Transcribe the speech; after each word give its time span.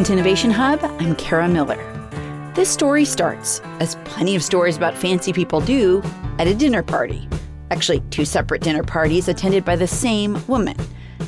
Welcome 0.00 0.16
to 0.16 0.22
Innovation 0.22 0.50
Hub. 0.50 0.80
I'm 0.98 1.14
Kara 1.14 1.46
Miller. 1.46 2.52
This 2.54 2.70
story 2.70 3.04
starts, 3.04 3.60
as 3.80 3.96
plenty 4.06 4.34
of 4.34 4.42
stories 4.42 4.78
about 4.78 4.96
fancy 4.96 5.30
people 5.30 5.60
do, 5.60 6.00
at 6.38 6.46
a 6.46 6.54
dinner 6.54 6.82
party. 6.82 7.28
Actually, 7.70 8.00
two 8.08 8.24
separate 8.24 8.62
dinner 8.62 8.82
parties 8.82 9.28
attended 9.28 9.62
by 9.62 9.76
the 9.76 9.86
same 9.86 10.42
woman. 10.46 10.78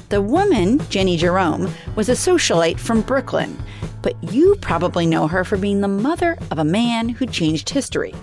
The 0.09 0.23
woman, 0.23 0.79
Jenny 0.89 1.19
Jerome, 1.19 1.71
was 1.97 2.09
a 2.09 2.13
socialite 2.13 2.81
from 2.81 3.03
Brooklyn, 3.03 3.63
but 4.01 4.17
you 4.33 4.57
probably 4.63 5.05
know 5.05 5.27
her 5.27 5.45
for 5.45 5.59
being 5.59 5.83
the 5.83 5.89
mother 5.89 6.39
of 6.51 6.59
a 6.59 6.65
man 6.65 7.11
who 7.11 7.27
changed 7.27 7.69
history. 7.69 8.15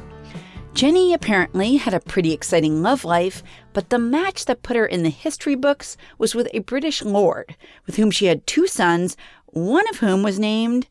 Jenny 0.73 1.13
apparently 1.13 1.75
had 1.75 1.93
a 1.93 1.99
pretty 1.99 2.31
exciting 2.31 2.81
love 2.81 3.03
life, 3.03 3.43
but 3.73 3.89
the 3.89 3.99
match 3.99 4.45
that 4.45 4.63
put 4.63 4.77
her 4.77 4.85
in 4.85 5.03
the 5.03 5.09
history 5.09 5.55
books 5.55 5.97
was 6.17 6.33
with 6.33 6.47
a 6.53 6.59
British 6.59 7.03
lord, 7.03 7.55
with 7.85 7.97
whom 7.97 8.09
she 8.11 8.27
had 8.27 8.47
two 8.47 8.65
sons, 8.65 9.17
one 9.51 9.87
of 9.89 9.97
whom 9.97 10.23
was 10.23 10.39
named 10.39 10.87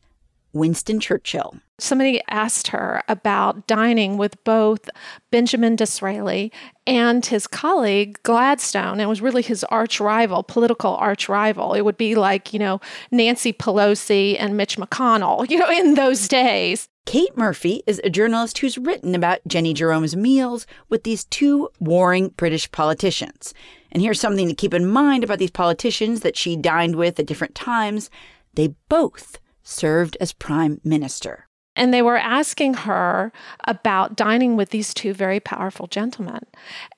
Winston 0.53 0.99
Churchill. 0.99 1.55
Somebody 1.79 2.21
asked 2.29 2.67
her 2.67 3.03
about 3.07 3.67
dining 3.67 4.17
with 4.17 4.43
both 4.43 4.89
Benjamin 5.31 5.75
Disraeli 5.75 6.51
and 6.85 7.25
his 7.25 7.47
colleague 7.47 8.21
Gladstone. 8.23 8.99
It 8.99 9.07
was 9.07 9.21
really 9.21 9.41
his 9.41 9.63
arch 9.65 9.99
rival, 9.99 10.43
political 10.43 10.95
arch 10.95 11.29
rival. 11.29 11.73
It 11.73 11.81
would 11.81 11.97
be 11.97 12.15
like, 12.15 12.51
you 12.51 12.59
know, 12.59 12.81
Nancy 13.11 13.53
Pelosi 13.53 14.35
and 14.39 14.57
Mitch 14.57 14.77
McConnell, 14.77 15.49
you 15.49 15.57
know, 15.57 15.69
in 15.69 15.93
those 15.93 16.27
days. 16.27 16.89
Kate 17.05 17.35
Murphy 17.37 17.81
is 17.87 18.01
a 18.03 18.09
journalist 18.09 18.57
who's 18.59 18.77
written 18.77 19.15
about 19.15 19.39
Jenny 19.47 19.73
Jerome's 19.73 20.15
meals 20.15 20.67
with 20.89 21.03
these 21.03 21.25
two 21.25 21.69
warring 21.79 22.29
British 22.29 22.71
politicians. 22.71 23.53
And 23.91 24.03
here's 24.03 24.19
something 24.19 24.47
to 24.47 24.53
keep 24.53 24.73
in 24.73 24.85
mind 24.85 25.23
about 25.23 25.39
these 25.39 25.49
politicians 25.49 26.21
that 26.21 26.37
she 26.37 26.55
dined 26.55 26.95
with 26.95 27.19
at 27.19 27.25
different 27.25 27.55
times. 27.55 28.11
They 28.53 28.75
both 28.89 29.39
served 29.63 30.17
as 30.19 30.33
prime 30.33 30.81
minister. 30.83 31.47
And 31.75 31.93
they 31.93 32.01
were 32.01 32.17
asking 32.17 32.73
her 32.73 33.31
about 33.65 34.15
dining 34.15 34.57
with 34.57 34.69
these 34.69 34.93
two 34.93 35.13
very 35.13 35.39
powerful 35.39 35.87
gentlemen. 35.87 36.41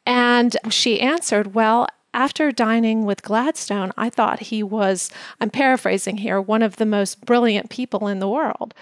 And 0.05 0.57
she 0.69 0.99
answered, 0.99 1.53
Well, 1.53 1.87
after 2.13 2.51
dining 2.51 3.05
with 3.05 3.23
Gladstone, 3.23 3.91
I 3.95 4.09
thought 4.09 4.39
he 4.39 4.63
was, 4.63 5.11
I'm 5.39 5.49
paraphrasing 5.49 6.17
here, 6.17 6.41
one 6.41 6.61
of 6.61 6.75
the 6.75 6.85
most 6.85 7.25
brilliant 7.25 7.69
people 7.69 8.07
in 8.07 8.19
the 8.19 8.27
world. 8.27 8.73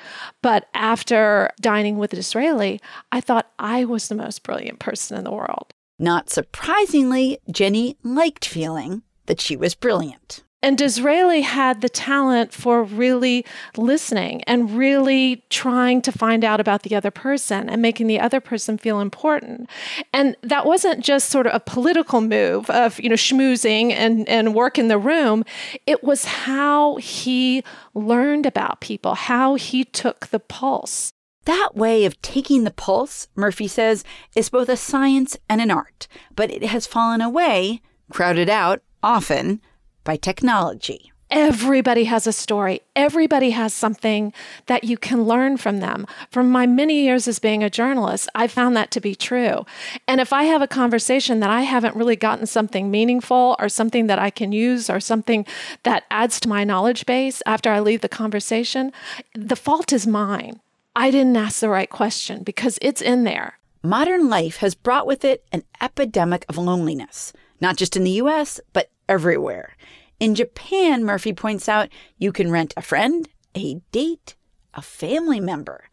But 0.42 0.68
after 0.74 1.52
dining 1.62 1.98
with 1.98 2.12
Disraeli, 2.12 2.80
I 3.12 3.22
thought 3.22 3.52
I 3.60 3.86
was 3.86 4.08
the 4.08 4.16
most 4.16 4.44
brilliant 4.44 4.80
person 4.80 5.18
in 5.18 5.26
the 5.26 5.32
world. 5.32 5.74
Not 6.00 6.30
surprisingly, 6.30 7.40
Jenny 7.52 7.98
liked 8.04 8.46
feeling 8.46 9.04
that 9.26 9.42
she 9.42 9.56
was 9.56 9.76
brilliant. 9.76 10.44
And 10.62 10.78
Disraeli 10.78 11.42
had 11.42 11.82
the 11.82 11.88
talent 11.88 12.52
for 12.52 12.84
really 12.84 13.46
listening 13.78 14.44
and 14.44 14.78
really 14.78 15.44
trying 15.50 16.02
to 16.02 16.12
find 16.12 16.44
out 16.44 16.60
about 16.60 16.84
the 16.84 16.96
other 16.96 17.12
person 17.12 17.70
and 17.70 17.82
making 17.82 18.08
the 18.08 18.20
other 18.20 18.42
person 18.42 18.78
feel 18.78 19.00
important. 19.00 19.70
And 20.12 20.36
that 20.44 20.66
wasn't 20.66 21.04
just 21.04 21.30
sort 21.30 21.48
of 21.48 21.56
a 21.56 21.62
political 21.62 22.20
move 22.20 22.70
of, 22.70 23.00
you 23.00 23.08
know, 23.08 23.16
schmoozing 23.16 23.92
and, 23.92 24.28
and 24.28 24.54
work 24.54 24.78
in 24.78 24.90
the 24.90 24.98
room. 24.98 25.46
It 25.88 26.04
was 26.04 26.26
how 26.26 26.98
he 26.98 27.64
learned 27.94 28.46
about 28.46 28.82
people, 28.82 29.16
how 29.16 29.56
he 29.56 29.86
took 29.86 30.28
the 30.28 30.40
pulse. 30.40 31.14
That 31.46 31.70
way 31.74 32.04
of 32.04 32.22
taking 32.22 32.66
the 32.66 32.72
pulse, 32.72 33.30
Murphy 33.36 33.68
says, 33.68 34.04
is 34.36 34.50
both 34.50 34.68
a 34.68 34.76
science 34.76 35.38
and 35.48 35.62
an 35.62 35.72
art, 35.72 36.08
but 36.36 36.52
it 36.52 36.64
has 36.64 36.86
fallen 36.86 37.22
away, 37.22 37.82
crowded 38.12 38.50
out, 38.50 38.82
often 39.02 39.62
by 40.04 40.16
technology. 40.16 41.12
Everybody 41.32 42.06
has 42.06 42.26
a 42.26 42.34
story. 42.34 42.82
Everybody 42.96 43.52
has 43.52 43.72
something 43.72 44.34
that 44.66 44.84
you 44.84 44.98
can 44.98 45.26
learn 45.26 45.58
from 45.58 45.80
them. 45.80 46.08
From 46.32 46.50
my 46.50 46.66
many 46.66 47.04
years 47.04 47.28
as 47.28 47.38
being 47.38 47.64
a 47.64 47.70
journalist, 47.70 48.28
I 48.34 48.48
found 48.48 48.76
that 48.76 48.90
to 48.92 49.00
be 49.00 49.14
true. 49.14 49.64
And 50.08 50.20
if 50.20 50.34
I 50.34 50.46
have 50.46 50.64
a 50.64 50.68
conversation 50.68 51.40
that 51.42 51.52
I 51.52 51.62
haven't 51.62 51.96
really 51.96 52.16
gotten 52.16 52.48
something 52.48 52.90
meaningful 52.90 53.56
or 53.60 53.70
something 53.70 54.08
that 54.08 54.18
I 54.18 54.32
can 54.32 54.52
use 54.52 54.90
or 54.90 55.00
something 55.00 55.46
that 55.84 56.06
adds 56.10 56.40
to 56.40 56.50
my 56.50 56.64
knowledge 56.64 57.06
base 57.06 57.44
after 57.46 57.70
I 57.70 57.80
leave 57.80 58.02
the 58.02 58.10
conversation, 58.10 58.92
the 59.36 59.56
fault 59.56 59.94
is 59.94 60.08
mine. 60.08 60.62
I 60.96 61.12
didn't 61.12 61.38
ask 61.38 61.60
the 61.60 61.70
right 61.70 61.90
question 61.90 62.42
because 62.42 62.80
it's 62.82 63.04
in 63.04 63.24
there. 63.24 63.60
Modern 63.84 64.30
life 64.30 64.58
has 64.58 64.74
brought 64.74 65.06
with 65.06 65.24
it 65.24 65.46
an 65.52 65.64
epidemic 65.80 66.44
of 66.50 66.58
loneliness, 66.58 67.34
not 67.62 67.78
just 67.78 67.96
in 67.96 68.04
the 68.04 68.20
US, 68.24 68.60
but 68.74 68.90
everywhere. 69.10 69.76
In 70.20 70.36
Japan, 70.36 71.04
Murphy 71.04 71.34
points 71.34 71.68
out, 71.68 71.90
you 72.18 72.32
can 72.32 72.52
rent 72.52 72.74
a 72.78 72.82
friend, 72.82 73.28
a 73.56 73.82
date, 73.92 74.36
a 74.74 74.82
family 74.82 75.40
member. 75.40 75.86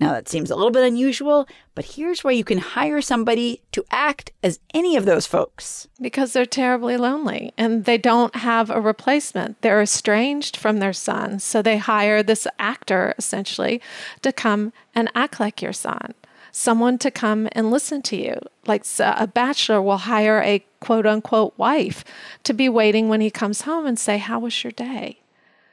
Now, 0.00 0.12
that 0.14 0.28
seems 0.28 0.50
a 0.50 0.56
little 0.56 0.72
bit 0.72 0.84
unusual, 0.84 1.46
but 1.76 1.84
here's 1.84 2.24
where 2.24 2.32
you 2.32 2.42
can 2.42 2.58
hire 2.58 3.00
somebody 3.00 3.62
to 3.70 3.84
act 3.92 4.32
as 4.42 4.58
any 4.74 4.96
of 4.96 5.04
those 5.04 5.26
folks. 5.26 5.86
Because 6.00 6.32
they're 6.32 6.44
terribly 6.44 6.96
lonely 6.96 7.52
and 7.56 7.84
they 7.84 7.98
don't 7.98 8.34
have 8.34 8.68
a 8.68 8.80
replacement. 8.80 9.62
They're 9.62 9.82
estranged 9.82 10.56
from 10.56 10.78
their 10.78 10.92
son. 10.92 11.38
So 11.38 11.62
they 11.62 11.76
hire 11.76 12.20
this 12.22 12.48
actor, 12.58 13.14
essentially, 13.16 13.80
to 14.22 14.32
come 14.32 14.72
and 14.92 15.08
act 15.14 15.38
like 15.38 15.62
your 15.62 15.72
son 15.72 16.14
someone 16.52 16.98
to 16.98 17.10
come 17.10 17.48
and 17.52 17.70
listen 17.70 18.02
to 18.02 18.16
you. 18.16 18.38
Like 18.66 18.84
a 19.00 19.26
bachelor 19.26 19.82
will 19.82 19.98
hire 19.98 20.40
a 20.40 20.64
quote 20.78 21.06
unquote 21.06 21.54
wife 21.56 22.04
to 22.44 22.52
be 22.52 22.68
waiting 22.68 23.08
when 23.08 23.20
he 23.20 23.30
comes 23.30 23.62
home 23.62 23.86
and 23.86 23.98
say, 23.98 24.18
How 24.18 24.38
was 24.38 24.62
your 24.62 24.70
day? 24.70 25.18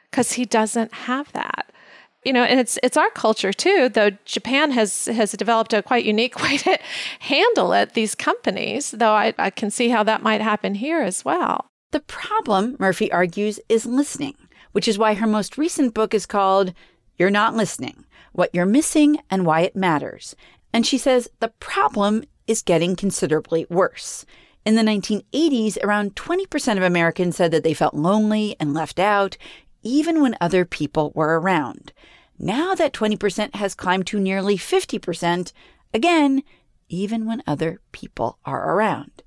Because 0.09 0.34
he 0.34 0.45
doesn't 0.45 0.94
have 0.94 1.31
that. 1.34 1.72
You 2.25 2.34
know, 2.34 2.44
and 2.44 2.59
it's 2.59 2.79
it's 2.84 2.97
our 2.97 3.09
culture 3.12 3.53
too, 3.53 3.89
though 3.89 4.12
Japan 4.25 4.72
has 4.72 5.06
has 5.06 5.31
developed 5.34 5.73
a 5.73 5.84
quite 5.84 6.06
unique 6.06 6.41
way 6.44 6.57
to 6.57 6.79
handle 7.19 7.73
it, 7.73 7.94
these 7.94 8.16
companies, 8.16 8.91
though 8.91 9.13
I, 9.13 9.34
I 9.38 9.50
can 9.50 9.69
see 9.69 9.89
how 9.89 10.03
that 10.03 10.23
might 10.23 10.41
happen 10.41 10.75
here 10.75 11.01
as 11.01 11.23
well. 11.23 11.68
The 11.91 12.01
problem, 12.01 12.75
Murphy 12.78 13.12
argues, 13.12 13.59
is 13.68 13.85
listening, 13.85 14.35
which 14.73 14.88
is 14.88 14.97
why 14.97 15.16
her 15.16 15.25
most 15.25 15.57
recent 15.57 15.94
book 15.94 16.13
is 16.13 16.25
called 16.25 16.73
You're 17.18 17.31
Not 17.31 17.56
Listening 17.56 18.06
What 18.34 18.53
You're 18.53 18.66
Missing 18.66 19.19
and 19.31 19.45
Why 19.45 19.62
It 19.62 19.75
Matters. 19.75 20.35
And 20.74 20.85
she 20.85 20.97
says 20.97 21.30
the 21.40 21.53
problem 21.59 22.24
is 22.47 22.62
getting 22.62 22.96
considerably 22.96 23.66
worse. 23.69 24.25
In 24.66 24.75
the 24.75 24.81
1980s, 24.81 25.78
around 25.84 26.16
20% 26.16 26.78
of 26.78 26.84
Americans 26.84 27.35
said 27.35 27.52
that 27.52 27.63
they 27.63 27.74
felt 27.74 27.94
lonely 27.94 28.56
and 28.59 28.74
left 28.74 29.00
out, 29.00 29.38
even 29.81 30.22
when 30.22 30.38
other 30.41 30.66
people 30.66 31.12
were 31.16 31.40
around. 31.40 31.94
Now 32.38 32.75
that 32.75 32.94
20% 32.94 33.56
has 33.56 33.75
climbed 33.75 34.07
to 34.07 34.19
nearly 34.19 34.57
50%, 34.57 35.53
again, 35.94 36.44
even 36.88 37.25
when 37.25 37.44
other 37.47 37.81
people 37.91 38.38
are 38.46 38.75
around. 38.75 39.24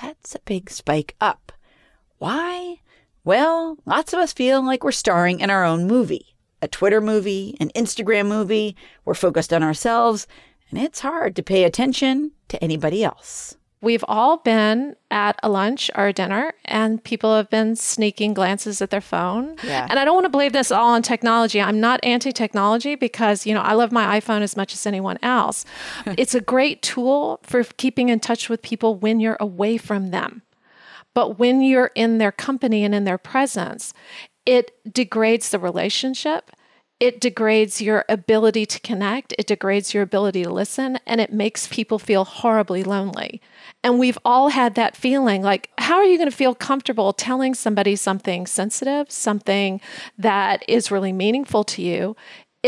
That's 0.00 0.34
a 0.34 0.40
big 0.40 0.70
spike 0.70 1.16
up. 1.20 1.52
Why? 2.18 2.80
Well, 3.24 3.78
lots 3.86 4.12
of 4.12 4.18
us 4.18 4.32
feel 4.32 4.64
like 4.64 4.84
we're 4.84 4.92
starring 4.92 5.40
in 5.40 5.50
our 5.50 5.64
own 5.64 5.86
movie 5.86 6.36
a 6.62 6.68
Twitter 6.68 7.02
movie, 7.02 7.54
an 7.60 7.70
Instagram 7.76 8.26
movie. 8.26 8.76
We're 9.04 9.14
focused 9.14 9.52
on 9.52 9.62
ourselves, 9.62 10.26
and 10.70 10.78
it's 10.78 11.00
hard 11.00 11.36
to 11.36 11.42
pay 11.42 11.64
attention 11.64 12.32
to 12.48 12.62
anybody 12.62 13.04
else. 13.04 13.56
We've 13.82 14.04
all 14.08 14.38
been 14.38 14.96
at 15.10 15.38
a 15.42 15.50
lunch 15.50 15.90
or 15.94 16.08
a 16.08 16.12
dinner, 16.12 16.54
and 16.64 17.04
people 17.04 17.36
have 17.36 17.50
been 17.50 17.76
sneaking 17.76 18.32
glances 18.34 18.80
at 18.80 18.90
their 18.90 19.02
phone. 19.02 19.56
Yeah. 19.62 19.86
And 19.88 19.98
I 19.98 20.04
don't 20.04 20.14
want 20.14 20.24
to 20.24 20.30
blame 20.30 20.52
this 20.52 20.72
all 20.72 20.94
on 20.94 21.02
technology. 21.02 21.60
I'm 21.60 21.78
not 21.78 22.00
anti 22.02 22.32
technology 22.32 22.94
because, 22.94 23.46
you 23.46 23.52
know, 23.52 23.60
I 23.60 23.74
love 23.74 23.92
my 23.92 24.18
iPhone 24.18 24.40
as 24.40 24.56
much 24.56 24.72
as 24.72 24.86
anyone 24.86 25.18
else. 25.22 25.66
it's 26.06 26.34
a 26.34 26.40
great 26.40 26.80
tool 26.82 27.38
for 27.42 27.64
keeping 27.64 28.08
in 28.08 28.18
touch 28.18 28.48
with 28.48 28.62
people 28.62 28.96
when 28.96 29.20
you're 29.20 29.36
away 29.40 29.76
from 29.76 30.10
them. 30.10 30.42
But 31.12 31.38
when 31.38 31.60
you're 31.60 31.92
in 31.94 32.18
their 32.18 32.32
company 32.32 32.82
and 32.82 32.94
in 32.94 33.04
their 33.04 33.18
presence, 33.18 33.92
it 34.46 34.72
degrades 34.92 35.50
the 35.50 35.58
relationship 35.58 36.50
it 36.98 37.20
degrades 37.20 37.82
your 37.82 38.04
ability 38.08 38.64
to 38.64 38.80
connect, 38.80 39.34
it 39.38 39.46
degrades 39.46 39.92
your 39.92 40.02
ability 40.02 40.42
to 40.44 40.52
listen, 40.52 40.98
and 41.06 41.20
it 41.20 41.32
makes 41.32 41.68
people 41.68 41.98
feel 41.98 42.24
horribly 42.24 42.82
lonely. 42.82 43.40
And 43.84 43.98
we've 43.98 44.18
all 44.24 44.48
had 44.48 44.74
that 44.76 44.96
feeling 44.96 45.42
like, 45.42 45.70
how 45.78 45.96
are 45.96 46.04
you 46.04 46.16
going 46.16 46.30
to 46.30 46.36
feel 46.36 46.54
comfortable 46.54 47.12
telling 47.12 47.54
somebody 47.54 47.96
something 47.96 48.46
sensitive, 48.46 49.10
something 49.10 49.80
that 50.16 50.64
is 50.68 50.90
really 50.90 51.12
meaningful 51.12 51.64
to 51.64 51.82
you, 51.82 52.16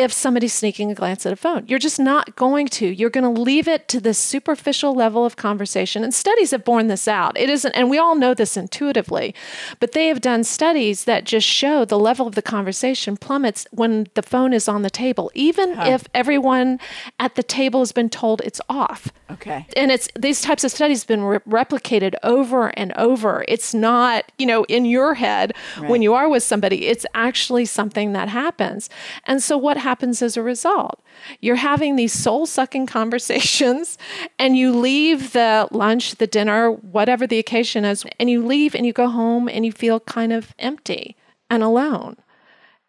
if 0.03 0.12
somebody's 0.12 0.55
sneaking 0.55 0.91
a 0.91 0.95
glance 0.95 1.27
at 1.27 1.33
a 1.33 1.37
phone. 1.37 1.65
You're 1.67 1.79
just 1.79 1.99
not 1.99 2.37
going 2.37 2.69
to. 2.69 2.87
You're 2.87 3.11
going 3.11 3.35
to 3.35 3.41
leave 3.41 3.69
it 3.69 3.89
to 3.89 4.00
this 4.00 4.19
superficial 4.19 4.95
level 4.95 5.25
of 5.25 5.37
conversation. 5.37 6.05
And 6.05 6.15
studies 6.15 6.50
have 6.53 6.65
borne 6.65 6.89
this 6.89 7.09
out. 7.09 7.39
It 7.39 7.50
isn't, 7.50 7.73
and 7.73 7.91
we 7.91 7.99
all 7.99 8.15
know 8.15 8.35
this 8.35 8.56
intuitively, 8.56 9.35
but 9.81 9.93
they 9.93 10.09
have 10.09 10.21
done 10.21 10.45
studies 10.45 11.05
that 11.05 11.25
just 11.25 11.47
show 11.47 11.85
the 11.85 11.99
level 11.99 12.27
of 12.27 12.35
the 12.35 12.43
conversation 12.43 13.17
plummets 13.17 13.67
when 13.71 14.06
the 14.15 14.23
phone 14.23 14.53
is 14.53 14.69
on 14.69 14.83
the 14.83 14.91
table, 14.91 15.31
even 15.35 15.75
huh. 15.75 15.85
if 15.87 16.09
everyone 16.15 16.79
at 17.19 17.35
the 17.35 17.43
table 17.43 17.81
has 17.81 17.93
been 17.93 18.09
told 18.09 18.41
it's 18.43 18.61
off. 18.69 19.12
Okay. 19.31 19.67
And 19.77 19.91
it's 19.91 20.09
these 20.19 20.41
types 20.41 20.65
of 20.65 20.71
studies 20.71 21.03
have 21.03 21.09
been 21.09 21.25
re- 21.25 21.39
replicated 21.41 22.15
over 22.23 22.69
and 22.69 22.93
over. 22.93 23.45
It's 23.49 23.75
not, 23.75 24.25
you 24.39 24.47
know, 24.47 24.65
in 24.65 24.85
your 24.85 25.15
head 25.15 25.53
right. 25.79 25.91
when 25.91 26.03
you 26.03 26.15
are 26.15 26.29
with 26.29 26.43
somebody. 26.43 26.87
It's 26.87 27.05
actually 27.15 27.67
something 27.67 28.12
that 28.12 28.29
happens. 28.29 28.89
And 29.25 29.43
so 29.43 29.59
what 29.59 29.77
happens 29.77 29.88
as 30.23 30.37
a 30.37 30.43
result? 30.43 31.02
You're 31.40 31.56
having 31.56 31.96
these 31.96 32.12
soul 32.12 32.46
sucking 32.46 32.87
conversations 32.99 33.99
and 34.38 34.56
you 34.56 34.73
leave 34.73 35.32
the 35.32 35.69
lunch, 35.70 36.17
the 36.17 36.26
dinner, 36.26 36.70
whatever 36.70 37.26
the 37.26 37.38
occasion 37.38 37.85
is, 37.85 38.05
and 38.19 38.31
you 38.31 38.44
leave 38.44 38.75
and 38.75 38.87
you 38.87 38.93
go 38.93 39.08
home 39.08 39.49
and 39.49 39.64
you 39.64 39.73
feel 39.73 40.00
kind 40.00 40.32
of 40.32 40.55
empty 40.58 41.17
and 41.50 41.62
alone. 41.62 42.17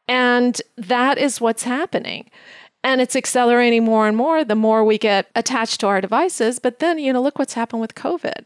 And 0.07 0.61
that 0.77 1.17
is 1.17 1.39
what's 1.39 1.63
happening. 1.63 2.29
And 2.83 3.01
it's 3.01 3.15
accelerating 3.15 3.83
more 3.83 4.07
and 4.07 4.15
more 4.15 4.43
the 4.43 4.55
more 4.55 4.83
we 4.83 4.97
get 4.97 5.27
attached 5.35 5.81
to 5.81 5.87
our 5.87 6.01
devices. 6.01 6.59
But 6.59 6.79
then, 6.79 6.97
you 6.97 7.11
know, 7.13 7.21
look 7.21 7.37
what's 7.37 7.53
happened 7.53 7.81
with 7.81 7.95
COVID 7.95 8.45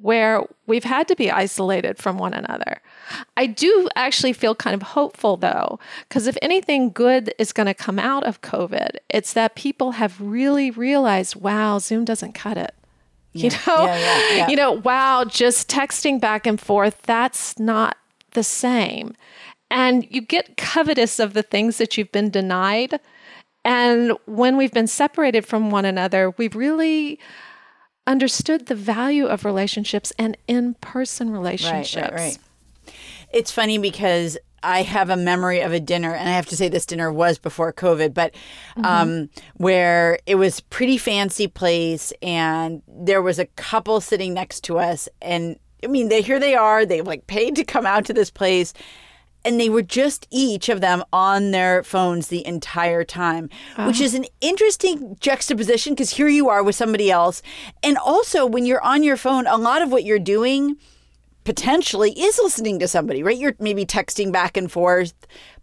where 0.00 0.42
we've 0.66 0.84
had 0.84 1.06
to 1.08 1.14
be 1.14 1.30
isolated 1.30 1.98
from 1.98 2.16
one 2.16 2.32
another. 2.32 2.80
I 3.36 3.46
do 3.46 3.88
actually 3.94 4.32
feel 4.32 4.54
kind 4.54 4.74
of 4.74 4.82
hopeful 4.82 5.36
though, 5.36 5.78
because 6.08 6.26
if 6.26 6.38
anything 6.40 6.90
good 6.90 7.34
is 7.38 7.52
going 7.52 7.66
to 7.66 7.74
come 7.74 7.98
out 7.98 8.24
of 8.24 8.40
COVID, 8.40 8.96
it's 9.10 9.34
that 9.34 9.56
people 9.56 9.92
have 9.92 10.20
really 10.20 10.70
realized, 10.70 11.36
wow, 11.36 11.78
Zoom 11.78 12.04
doesn't 12.04 12.32
cut 12.32 12.56
it. 12.56 12.74
Yeah. 13.32 13.44
You 13.44 13.50
know, 13.50 13.84
yeah, 13.84 14.34
yeah, 14.36 14.48
you 14.48 14.56
know, 14.56 14.72
wow, 14.72 15.24
just 15.24 15.68
texting 15.68 16.20
back 16.20 16.46
and 16.46 16.60
forth, 16.60 17.02
that's 17.02 17.58
not 17.58 17.96
the 18.32 18.42
same. 18.42 19.14
And 19.70 20.06
you 20.10 20.20
get 20.20 20.56
covetous 20.56 21.18
of 21.20 21.32
the 21.32 21.42
things 21.42 21.78
that 21.78 21.96
you've 21.96 22.10
been 22.10 22.30
denied. 22.30 22.98
And 23.64 24.12
when 24.24 24.56
we've 24.56 24.72
been 24.72 24.86
separated 24.86 25.46
from 25.46 25.70
one 25.70 25.84
another, 25.84 26.30
we've 26.38 26.56
really 26.56 27.20
understood 28.06 28.66
the 28.66 28.74
value 28.74 29.26
of 29.26 29.44
relationships 29.44 30.12
and 30.18 30.36
in 30.46 30.74
person 30.74 31.30
relationships. 31.30 31.94
Right, 31.96 32.12
right, 32.12 32.38
right. 32.86 32.94
It's 33.32 33.50
funny 33.50 33.78
because 33.78 34.36
I 34.62 34.82
have 34.82 35.08
a 35.08 35.16
memory 35.16 35.60
of 35.60 35.72
a 35.72 35.80
dinner, 35.80 36.12
and 36.14 36.28
I 36.28 36.32
have 36.32 36.46
to 36.46 36.56
say 36.56 36.68
this 36.68 36.84
dinner 36.84 37.12
was 37.12 37.38
before 37.38 37.72
COVID, 37.72 38.12
but 38.12 38.34
mm-hmm. 38.76 38.84
um, 38.84 39.30
where 39.54 40.18
it 40.26 40.34
was 40.34 40.60
pretty 40.60 40.98
fancy 40.98 41.46
place, 41.46 42.12
and 42.20 42.82
there 42.86 43.22
was 43.22 43.38
a 43.38 43.46
couple 43.46 44.00
sitting 44.00 44.34
next 44.34 44.62
to 44.64 44.78
us, 44.78 45.08
and 45.22 45.58
I 45.82 45.86
mean, 45.86 46.08
they 46.08 46.20
here 46.20 46.38
they 46.38 46.54
are, 46.54 46.84
they 46.84 47.00
like 47.00 47.26
paid 47.26 47.56
to 47.56 47.64
come 47.64 47.86
out 47.86 48.04
to 48.06 48.12
this 48.12 48.30
place, 48.30 48.74
and 49.44 49.58
they 49.58 49.68
were 49.68 49.82
just 49.82 50.26
each 50.30 50.68
of 50.68 50.80
them 50.80 51.02
on 51.12 51.50
their 51.50 51.82
phones 51.82 52.28
the 52.28 52.46
entire 52.46 53.04
time, 53.04 53.48
uh-huh. 53.76 53.86
which 53.86 54.00
is 54.00 54.14
an 54.14 54.26
interesting 54.40 55.16
juxtaposition 55.20 55.94
because 55.94 56.10
here 56.10 56.28
you 56.28 56.48
are 56.48 56.62
with 56.62 56.76
somebody 56.76 57.10
else. 57.10 57.42
And 57.82 57.96
also, 57.96 58.46
when 58.46 58.66
you're 58.66 58.82
on 58.82 59.02
your 59.02 59.16
phone, 59.16 59.46
a 59.46 59.56
lot 59.56 59.82
of 59.82 59.90
what 59.90 60.04
you're 60.04 60.18
doing 60.18 60.76
potentially 61.44 62.12
is 62.12 62.38
listening 62.42 62.78
to 62.78 62.88
somebody, 62.88 63.22
right? 63.22 63.38
You're 63.38 63.56
maybe 63.58 63.86
texting 63.86 64.30
back 64.30 64.56
and 64.56 64.70
forth, 64.70 65.14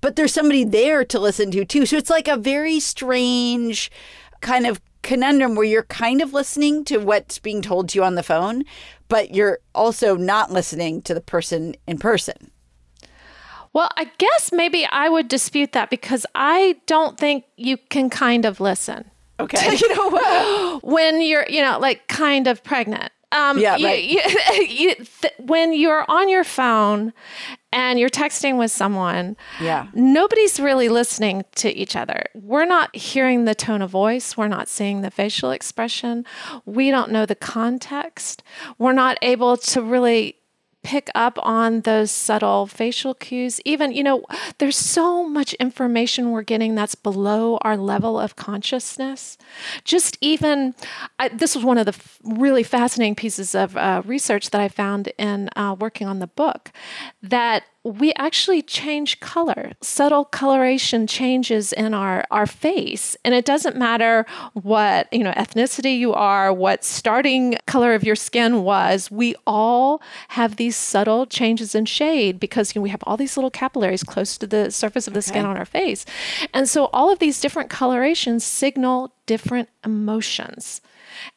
but 0.01 0.15
there's 0.15 0.33
somebody 0.33 0.63
there 0.63 1.06
to 1.06 1.19
listen 1.19 1.51
to 1.51 1.65
too. 1.65 1.85
So 1.85 1.97
it's 1.97 2.09
like 2.09 2.27
a 2.27 2.38
very 2.38 2.79
strange 2.79 3.91
kind 4.41 4.65
of 4.65 4.81
conundrum 5.03 5.56
where 5.56 5.65
you're 5.65 5.83
kind 5.83 6.21
of 6.21 6.33
listening 6.33 6.83
to 6.85 6.97
what's 6.97 7.39
being 7.39 7.62
told 7.62 7.89
to 7.89 8.00
you 8.00 8.03
on 8.03 8.15
the 8.15 8.24
phone, 8.24 8.63
but 9.07 9.33
you're 9.33 9.59
also 9.74 10.18
not 10.18 10.51
listening 10.51 11.01
to 11.03 11.13
the 11.13 11.21
person 11.21 11.75
in 11.88 11.97
person. 11.97 12.51
Well, 13.77 13.91
I 13.95 14.09
guess 14.18 14.51
maybe 14.51 14.88
I 14.88 15.07
would 15.07 15.27
dispute 15.27 15.74
that 15.74 15.91
because 15.91 16.25
I 16.33 16.77
don't 16.88 17.15
think 17.15 17.45
you 17.57 17.77
can 17.77 18.09
kind 18.09 18.44
of 18.44 18.59
listen. 18.59 19.12
Okay. 19.39 19.77
you 19.79 19.95
know, 19.95 20.79
when 20.81 21.21
you're, 21.21 21.45
you 21.47 21.62
know, 21.62 21.77
like 21.77 22.07
kind 22.07 22.47
of 22.47 22.63
pregnant. 22.63 23.12
Um, 23.31 23.59
yeah, 23.59 23.74
right. 23.74 24.03
You, 24.03 24.19
you, 24.63 24.95
th- 24.95 25.33
when 25.38 25.74
you're 25.74 26.09
on 26.09 26.27
your 26.27 26.44
phone 26.44 27.13
and 27.71 28.00
you're 28.00 28.09
texting 28.09 28.57
with 28.57 28.71
someone, 28.71 29.38
yeah, 29.62 29.89
nobody's 29.94 30.59
really 30.59 30.89
listening 30.89 31.45
to 31.57 31.71
each 31.71 31.95
other. 31.95 32.24
We're 32.33 32.65
not 32.65 32.95
hearing 32.95 33.45
the 33.45 33.53
tone 33.53 33.83
of 33.83 33.91
voice. 33.91 34.35
We're 34.35 34.47
not 34.47 34.69
seeing 34.69 35.01
the 35.01 35.12
facial 35.12 35.51
expression. 35.51 36.25
We 36.65 36.89
don't 36.89 37.12
know 37.12 37.27
the 37.27 37.35
context. 37.35 38.41
We're 38.79 38.94
not 38.94 39.19
able 39.21 39.56
to 39.57 39.83
really 39.83 40.38
pick 40.88 41.10
up 41.13 41.38
on 41.44 41.81
those 41.81 42.10
subtle 42.10 42.66
facial 42.66 43.13
cues. 43.13 43.60
Even, 43.66 43.92
you 43.92 44.01
know, 44.01 44.24
there's 44.57 44.78
so 44.78 45.28
much 45.28 45.54
information 45.56 46.31
we're 46.31 46.44
getting 46.44 46.75
that's 46.75 46.95
below 46.95 47.57
our 47.63 47.75
level 47.75 48.18
of 48.18 48.38
consciousness. 48.38 49.38
Just 49.84 50.18
even, 50.22 50.75
I, 51.19 51.28
this 51.28 51.56
was 51.56 51.66
one 51.66 51.78
of 51.78 51.88
the 51.88 51.92
f- 51.92 52.19
really 52.24 52.63
fascinating 52.63 53.16
pieces 53.16 53.54
of 53.54 53.75
uh, 53.75 54.01
research 54.06 54.51
that 54.51 54.62
I 54.62 54.69
found 54.69 55.12
in 55.18 55.50
uh, 55.57 55.75
working 55.78 56.07
on 56.07 56.19
the 56.19 56.28
book 56.28 56.72
that 57.22 57.63
we 57.88 58.13
actually 58.13 58.62
change 58.62 59.19
color. 59.19 59.72
Subtle 59.81 60.25
coloration 60.25 61.07
changes 61.07 61.74
in 61.74 61.94
our, 61.94 62.25
our 62.31 62.45
face. 62.45 63.16
And 63.24 63.34
it 63.34 63.45
doesn't 63.45 63.75
matter 63.75 64.25
what, 64.54 65.12
you 65.12 65.24
know, 65.24 65.31
ethnicity 65.31 65.98
you 65.98 66.13
are, 66.13 66.51
what 66.51 66.84
starting 66.84 67.57
color 67.66 67.94
of 67.94 68.04
your 68.04 68.16
skin 68.16 68.63
was. 68.63 69.10
We 69.10 69.36
all 69.45 70.01
have 70.30 70.57
these 70.57 70.75
subtle 70.75 71.25
changes 71.25 71.74
in 71.75 71.86
shade 71.86 72.39
because 72.39 72.75
you 72.75 72.80
know, 72.80 72.84
we 72.84 72.89
have 72.89 73.04
all 73.04 73.18
these 73.18 73.38
little 73.38 73.51
capillaries 73.51 74.04
close 74.04 74.38
to 74.38 74.48
the 74.48 74.72
surface 74.72 75.07
of 75.07 75.13
the 75.13 75.19
okay. 75.19 75.28
skin 75.28 75.45
on 75.45 75.57
our 75.57 75.66
face. 75.66 76.06
And 76.54 76.68
so 76.68 76.86
all 76.94 77.12
of 77.12 77.19
these 77.19 77.39
different 77.39 77.69
colorations 77.69 78.44
signal 78.44 79.13
different 79.25 79.69
emotions. 79.84 80.81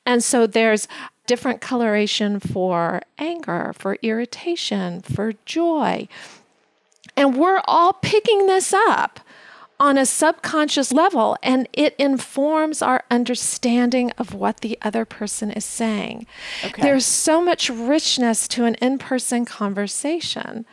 And 0.05 0.23
so 0.23 0.47
there's 0.47 0.89
different 1.27 1.61
coloration 1.61 2.41
for 2.41 3.03
anger, 3.19 3.73
for 3.79 3.97
irritation, 4.03 5.01
for 5.01 5.35
joy. 5.45 6.09
And 7.21 7.37
we're 7.37 7.61
all 7.67 7.93
picking 7.93 8.47
this 8.47 8.73
up 8.73 9.21
on 9.79 9.99
a 9.99 10.07
subconscious 10.07 10.91
level, 10.91 11.37
and 11.43 11.69
it 11.75 11.95
informs 11.99 12.81
our 12.81 13.05
understanding 13.11 14.11
of 14.13 14.33
what 14.33 14.63
the 14.63 14.79
other 14.81 15.05
person 15.05 15.51
is 15.51 15.67
saying. 15.67 16.27
Okay. 16.65 16.81
There's 16.81 17.05
so 17.05 17.43
much 17.43 17.69
richness 17.69 18.49
to 18.49 18.65
an 18.65 18.75
in 18.77 18.97
person 18.97 19.45
conversation. 19.45 20.65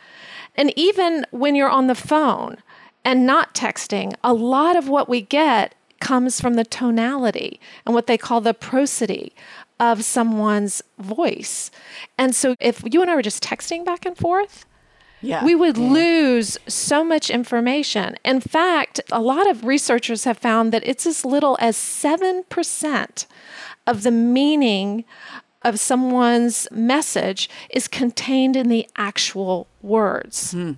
And 0.54 0.72
even 0.74 1.26
when 1.32 1.54
you're 1.54 1.68
on 1.68 1.86
the 1.86 1.94
phone 1.94 2.56
and 3.04 3.26
not 3.26 3.54
texting, 3.54 4.14
a 4.24 4.32
lot 4.32 4.74
of 4.74 4.88
what 4.88 5.06
we 5.06 5.20
get 5.20 5.74
comes 6.00 6.40
from 6.40 6.54
the 6.54 6.64
tonality 6.64 7.60
and 7.84 7.94
what 7.94 8.06
they 8.06 8.16
call 8.16 8.40
the 8.40 8.54
prosody 8.54 9.34
of 9.78 10.02
someone's 10.02 10.80
voice. 10.98 11.70
And 12.16 12.34
so 12.34 12.54
if 12.58 12.82
you 12.90 13.02
and 13.02 13.10
I 13.10 13.16
were 13.16 13.22
just 13.22 13.42
texting 13.42 13.84
back 13.84 14.06
and 14.06 14.16
forth, 14.16 14.64
yeah. 15.20 15.44
we 15.44 15.54
would 15.54 15.76
yeah. 15.76 15.88
lose 15.88 16.58
so 16.66 17.04
much 17.04 17.30
information. 17.30 18.16
In 18.24 18.40
fact, 18.40 19.00
a 19.10 19.20
lot 19.20 19.48
of 19.48 19.64
researchers 19.64 20.24
have 20.24 20.38
found 20.38 20.72
that 20.72 20.86
it's 20.86 21.06
as 21.06 21.24
little 21.24 21.56
as 21.60 21.76
7% 21.76 23.26
of 23.86 24.02
the 24.02 24.10
meaning 24.10 25.04
of 25.62 25.80
someone's 25.80 26.68
message 26.70 27.50
is 27.70 27.88
contained 27.88 28.56
in 28.56 28.68
the 28.68 28.88
actual 28.96 29.66
words. 29.82 30.52
Hmm. 30.52 30.72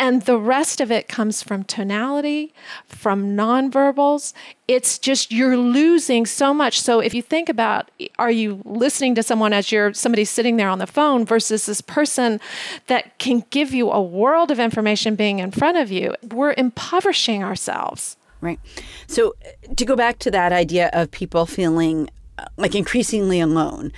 And 0.00 0.22
the 0.22 0.38
rest 0.38 0.80
of 0.80 0.90
it 0.90 1.08
comes 1.08 1.42
from 1.42 1.62
tonality, 1.62 2.54
from 2.86 3.36
nonverbals. 3.36 4.32
It's 4.66 4.98
just 4.98 5.30
you're 5.30 5.58
losing 5.58 6.24
so 6.24 6.54
much. 6.54 6.80
So 6.80 7.00
if 7.00 7.12
you 7.12 7.20
think 7.20 7.50
about 7.50 7.90
are 8.18 8.30
you 8.30 8.62
listening 8.64 9.14
to 9.16 9.22
someone 9.22 9.52
as 9.52 9.70
you're 9.70 9.92
somebody 9.92 10.24
sitting 10.24 10.56
there 10.56 10.70
on 10.70 10.78
the 10.78 10.86
phone 10.86 11.26
versus 11.26 11.66
this 11.66 11.82
person 11.82 12.40
that 12.86 13.18
can 13.18 13.44
give 13.50 13.74
you 13.74 13.90
a 13.90 14.00
world 14.00 14.50
of 14.50 14.58
information 14.58 15.16
being 15.16 15.38
in 15.38 15.50
front 15.50 15.76
of 15.76 15.92
you, 15.92 16.14
we're 16.32 16.54
impoverishing 16.56 17.44
ourselves. 17.44 18.16
Right. 18.40 18.58
So 19.06 19.36
to 19.76 19.84
go 19.84 19.96
back 19.96 20.18
to 20.20 20.30
that 20.30 20.50
idea 20.50 20.88
of 20.94 21.10
people 21.10 21.44
feeling 21.44 22.08
uh, 22.38 22.46
like 22.56 22.74
increasingly 22.74 23.38
alone, 23.38 23.92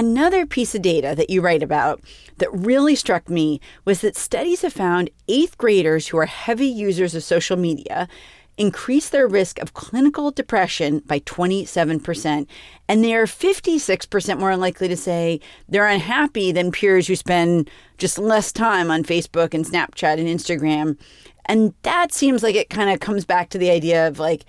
Another 0.00 0.46
piece 0.46 0.74
of 0.74 0.80
data 0.80 1.14
that 1.14 1.28
you 1.28 1.42
write 1.42 1.62
about 1.62 2.00
that 2.38 2.50
really 2.54 2.96
struck 2.96 3.28
me 3.28 3.60
was 3.84 4.00
that 4.00 4.16
studies 4.16 4.62
have 4.62 4.72
found 4.72 5.10
eighth 5.28 5.58
graders 5.58 6.08
who 6.08 6.16
are 6.16 6.24
heavy 6.24 6.68
users 6.68 7.14
of 7.14 7.22
social 7.22 7.58
media 7.58 8.08
increase 8.56 9.10
their 9.10 9.28
risk 9.28 9.58
of 9.58 9.74
clinical 9.74 10.30
depression 10.30 11.00
by 11.00 11.20
27%. 11.20 12.46
And 12.88 13.04
they 13.04 13.14
are 13.14 13.26
56% 13.26 14.38
more 14.38 14.56
likely 14.56 14.88
to 14.88 14.96
say 14.96 15.38
they're 15.68 15.86
unhappy 15.86 16.50
than 16.50 16.72
peers 16.72 17.06
who 17.06 17.14
spend 17.14 17.68
just 17.98 18.18
less 18.18 18.52
time 18.52 18.90
on 18.90 19.04
Facebook 19.04 19.52
and 19.52 19.66
Snapchat 19.66 20.18
and 20.18 20.26
Instagram. 20.26 20.96
And 21.44 21.74
that 21.82 22.10
seems 22.10 22.42
like 22.42 22.56
it 22.56 22.70
kind 22.70 22.88
of 22.88 23.00
comes 23.00 23.26
back 23.26 23.50
to 23.50 23.58
the 23.58 23.70
idea 23.70 24.08
of 24.08 24.18
like, 24.18 24.46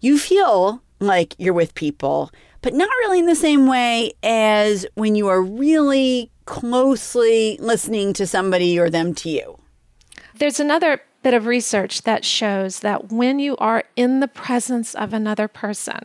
you 0.00 0.18
feel 0.18 0.80
like 1.00 1.34
you're 1.36 1.52
with 1.52 1.74
people, 1.74 2.30
but 2.64 2.72
not 2.72 2.88
really 3.00 3.18
in 3.18 3.26
the 3.26 3.34
same 3.34 3.66
way 3.66 4.14
as 4.22 4.86
when 4.94 5.14
you 5.14 5.28
are 5.28 5.42
really 5.42 6.30
closely 6.46 7.58
listening 7.60 8.14
to 8.14 8.26
somebody 8.26 8.78
or 8.78 8.88
them 8.88 9.14
to 9.14 9.28
you. 9.28 9.58
There's 10.38 10.58
another 10.58 11.02
bit 11.22 11.34
of 11.34 11.44
research 11.44 12.02
that 12.02 12.24
shows 12.24 12.80
that 12.80 13.12
when 13.12 13.38
you 13.38 13.54
are 13.58 13.84
in 13.96 14.20
the 14.20 14.28
presence 14.28 14.94
of 14.94 15.12
another 15.12 15.46
person, 15.46 16.00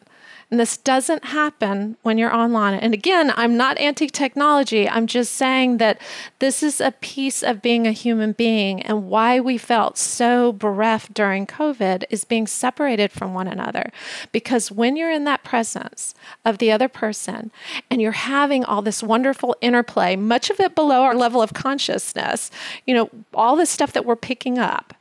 and 0.51 0.59
this 0.59 0.77
doesn't 0.77 1.25
happen 1.25 1.95
when 2.01 2.17
you're 2.17 2.33
online. 2.33 2.73
And 2.73 2.91
again, 2.93 3.31
I'm 3.35 3.55
not 3.55 3.77
anti 3.77 4.07
technology. 4.07 4.89
I'm 4.89 5.05
just 5.05 5.35
saying 5.35 5.77
that 5.77 6.01
this 6.39 6.63
is 6.63 6.81
a 6.81 6.91
piece 6.91 7.43
of 7.43 7.61
being 7.61 7.85
a 7.85 7.91
human 7.91 8.31
being 8.31 8.81
and 8.81 9.09
why 9.09 9.39
we 9.39 9.59
felt 9.59 9.97
so 9.97 10.51
bereft 10.51 11.13
during 11.13 11.45
COVID 11.45 12.03
is 12.09 12.23
being 12.23 12.47
separated 12.47 13.11
from 13.11 13.35
one 13.35 13.47
another. 13.47 13.91
Because 14.31 14.71
when 14.71 14.95
you're 14.95 15.11
in 15.11 15.25
that 15.25 15.43
presence 15.43 16.15
of 16.43 16.57
the 16.57 16.71
other 16.71 16.87
person 16.87 17.51
and 17.91 18.01
you're 18.01 18.11
having 18.11 18.65
all 18.65 18.81
this 18.81 19.03
wonderful 19.03 19.55
interplay, 19.61 20.15
much 20.15 20.49
of 20.49 20.59
it 20.59 20.73
below 20.73 21.03
our 21.03 21.15
level 21.15 21.43
of 21.43 21.53
consciousness, 21.53 22.49
you 22.87 22.95
know, 22.95 23.09
all 23.35 23.55
the 23.55 23.67
stuff 23.67 23.93
that 23.93 24.05
we're 24.05 24.15
picking 24.15 24.57
up 24.57 24.95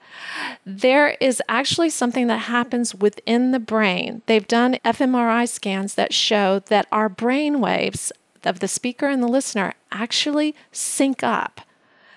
there 0.64 1.16
is 1.20 1.42
actually 1.48 1.90
something 1.90 2.26
that 2.26 2.38
happens 2.38 2.94
within 2.94 3.52
the 3.52 3.58
brain. 3.60 4.22
They've 4.26 4.46
done 4.46 4.78
fMRI 4.84 5.48
scans 5.48 5.94
that 5.94 6.12
show 6.12 6.60
that 6.66 6.86
our 6.92 7.08
brain 7.08 7.60
waves 7.60 8.12
of 8.44 8.60
the 8.60 8.68
speaker 8.68 9.08
and 9.08 9.22
the 9.22 9.28
listener 9.28 9.74
actually 9.90 10.54
sync 10.72 11.22
up. 11.22 11.60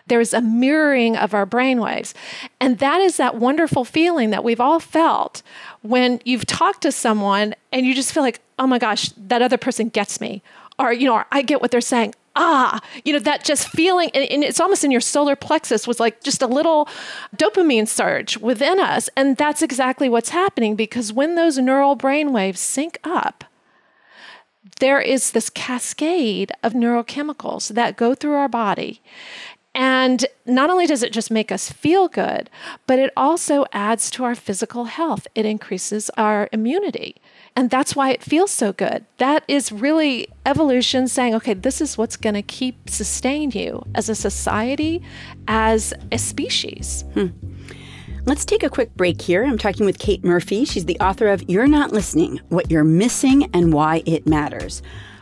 There's 0.07 0.33
a 0.33 0.41
mirroring 0.41 1.15
of 1.15 1.33
our 1.33 1.45
brain 1.45 1.79
waves. 1.79 2.13
And 2.59 2.79
that 2.79 2.99
is 3.01 3.17
that 3.17 3.35
wonderful 3.35 3.85
feeling 3.85 4.31
that 4.31 4.43
we've 4.43 4.59
all 4.59 4.79
felt 4.79 5.41
when 5.81 6.19
you've 6.25 6.45
talked 6.45 6.81
to 6.81 6.91
someone 6.91 7.55
and 7.71 7.85
you 7.85 7.93
just 7.93 8.11
feel 8.11 8.23
like, 8.23 8.41
oh 8.59 8.67
my 8.67 8.79
gosh, 8.79 9.09
that 9.15 9.41
other 9.41 9.57
person 9.57 9.89
gets 9.89 10.19
me. 10.19 10.41
Or, 10.77 10.91
you 10.91 11.05
know, 11.05 11.23
I 11.31 11.41
get 11.43 11.61
what 11.61 11.71
they're 11.71 11.81
saying 11.81 12.15
ah, 12.35 12.79
you 13.03 13.13
know, 13.13 13.19
that 13.19 13.43
just 13.43 13.67
feeling, 13.69 14.09
and, 14.13 14.29
and, 14.29 14.43
it's 14.43 14.59
almost 14.59 14.83
in 14.83 14.91
your 14.91 15.01
solar 15.01 15.35
plexus 15.35 15.87
was 15.87 15.99
like 15.99 16.23
just 16.23 16.41
a 16.41 16.47
little 16.47 16.87
dopamine 17.35 17.87
surge 17.87 18.37
within 18.37 18.79
us. 18.79 19.09
And 19.15 19.37
that's 19.37 19.61
exactly 19.61 20.07
what's 20.09 20.29
happening 20.29 20.75
because 20.75 21.11
when 21.11 21.35
those 21.35 21.57
neural 21.57 21.95
brain 21.95 22.31
waves 22.31 22.59
sync 22.59 22.99
up, 23.03 23.43
there 24.79 25.01
is 25.01 25.31
this 25.31 25.49
cascade 25.49 26.51
of 26.63 26.73
neurochemicals 26.73 27.73
that 27.73 27.97
go 27.97 28.15
through 28.15 28.33
our 28.33 28.49
body. 28.49 29.01
And 29.73 30.25
not 30.45 30.69
only 30.69 30.85
does 30.85 31.01
it 31.01 31.13
just 31.13 31.31
make 31.31 31.51
us 31.51 31.71
feel 31.71 32.07
good, 32.07 32.49
but 32.87 32.99
it 32.99 33.13
also 33.15 33.65
adds 33.71 34.09
to 34.11 34.23
our 34.23 34.35
physical 34.35 34.85
health. 34.85 35.27
It 35.33 35.45
increases 35.45 36.09
our 36.17 36.49
immunity. 36.51 37.15
And 37.55 37.69
that's 37.69 37.95
why 37.95 38.11
it 38.11 38.23
feels 38.23 38.49
so 38.49 38.71
good. 38.71 39.05
That 39.17 39.43
is 39.47 39.71
really 39.71 40.27
evolution 40.45 41.07
saying, 41.07 41.35
okay, 41.35 41.53
this 41.53 41.81
is 41.81 41.97
what's 41.97 42.15
going 42.15 42.35
to 42.35 42.41
keep 42.41 42.89
sustain 42.89 43.51
you 43.51 43.85
as 43.93 44.09
a 44.09 44.15
society, 44.15 45.01
as 45.47 45.93
a 46.11 46.17
species. 46.17 47.03
Hmm. 47.13 47.27
Let's 48.25 48.45
take 48.45 48.63
a 48.63 48.69
quick 48.69 48.95
break 48.95 49.21
here. 49.21 49.43
I'm 49.43 49.57
talking 49.57 49.85
with 49.85 49.97
Kate 49.97 50.23
Murphy. 50.23 50.63
She's 50.63 50.85
the 50.85 50.99
author 50.99 51.27
of 51.27 51.49
You're 51.49 51.67
Not 51.67 51.91
Listening 51.91 52.39
What 52.49 52.69
You're 52.69 52.83
Missing 52.83 53.49
and 53.53 53.73
Why 53.73 54.03
It 54.05 54.27
Matters. 54.27 54.81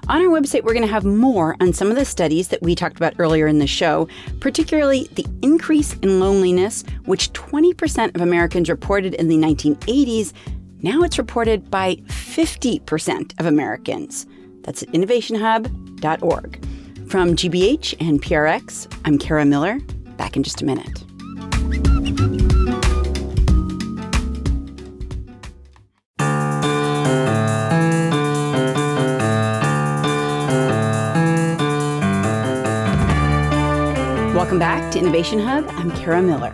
On 0.10 0.22
our 0.22 0.28
website, 0.28 0.64
we're 0.64 0.74
going 0.74 0.86
to 0.86 0.92
have 0.92 1.06
more 1.06 1.56
on 1.62 1.72
some 1.72 1.90
of 1.90 1.96
the 1.96 2.04
studies 2.04 2.48
that 2.48 2.62
we 2.62 2.74
talked 2.74 2.98
about 2.98 3.14
earlier 3.20 3.48
in 3.48 3.60
the 3.60 3.68
show, 3.68 4.08
particularly 4.40 5.08
the 5.14 5.26
increase 5.44 5.94
in 6.02 6.20
loneliness, 6.20 6.84
which 7.06 7.32
20% 7.34 8.16
of 8.16 8.22
Americans 8.22 8.70
reported 8.70 9.14
in 9.14 9.28
the 9.28 9.38
1980s 9.38 10.34
now 10.82 11.04
it's 11.04 11.18
reported 11.18 11.70
by 11.70 11.96
50% 12.08 13.40
of 13.40 13.46
Americans. 13.46 14.26
That's 14.62 14.84
at 14.84 14.90
innovationhub.org. 14.90 16.66
From 17.08 17.36
GBH 17.36 17.96
and 18.00 18.22
PRX, 18.22 18.94
I'm 19.06 19.18
Kara 19.18 19.46
Miller. 19.46 19.80
Back 20.18 20.38
in 20.38 20.44
just 20.44 20.62
a 20.62 20.66
minute. 20.66 21.04
Welcome 34.36 34.60
back 34.60 34.92
to 34.94 35.00
Innovation 35.00 35.40
Hub. 35.40 35.66
I'm 35.70 35.92
Kara 35.92 36.22
Miller. 36.22 36.54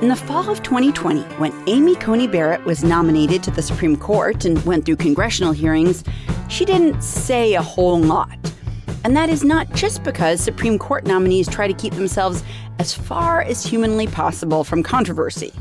In 0.00 0.08
the 0.08 0.16
fall 0.16 0.48
of 0.48 0.62
2020, 0.62 1.20
when 1.36 1.52
Amy 1.68 1.94
Coney 1.94 2.26
Barrett 2.26 2.64
was 2.64 2.82
nominated 2.82 3.42
to 3.42 3.50
the 3.50 3.60
Supreme 3.60 3.98
Court 3.98 4.46
and 4.46 4.58
went 4.64 4.86
through 4.86 4.96
congressional 4.96 5.52
hearings, 5.52 6.04
she 6.48 6.64
didn't 6.64 7.02
say 7.02 7.52
a 7.52 7.60
whole 7.60 8.00
lot. 8.00 8.38
And 9.04 9.14
that 9.14 9.28
is 9.28 9.44
not 9.44 9.70
just 9.74 10.02
because 10.02 10.40
Supreme 10.40 10.78
Court 10.78 11.04
nominees 11.04 11.48
try 11.48 11.68
to 11.68 11.74
keep 11.74 11.92
themselves 11.92 12.42
as 12.78 12.94
far 12.94 13.42
as 13.42 13.62
humanly 13.62 14.06
possible 14.06 14.64
from 14.64 14.82
controversy. 14.82 15.52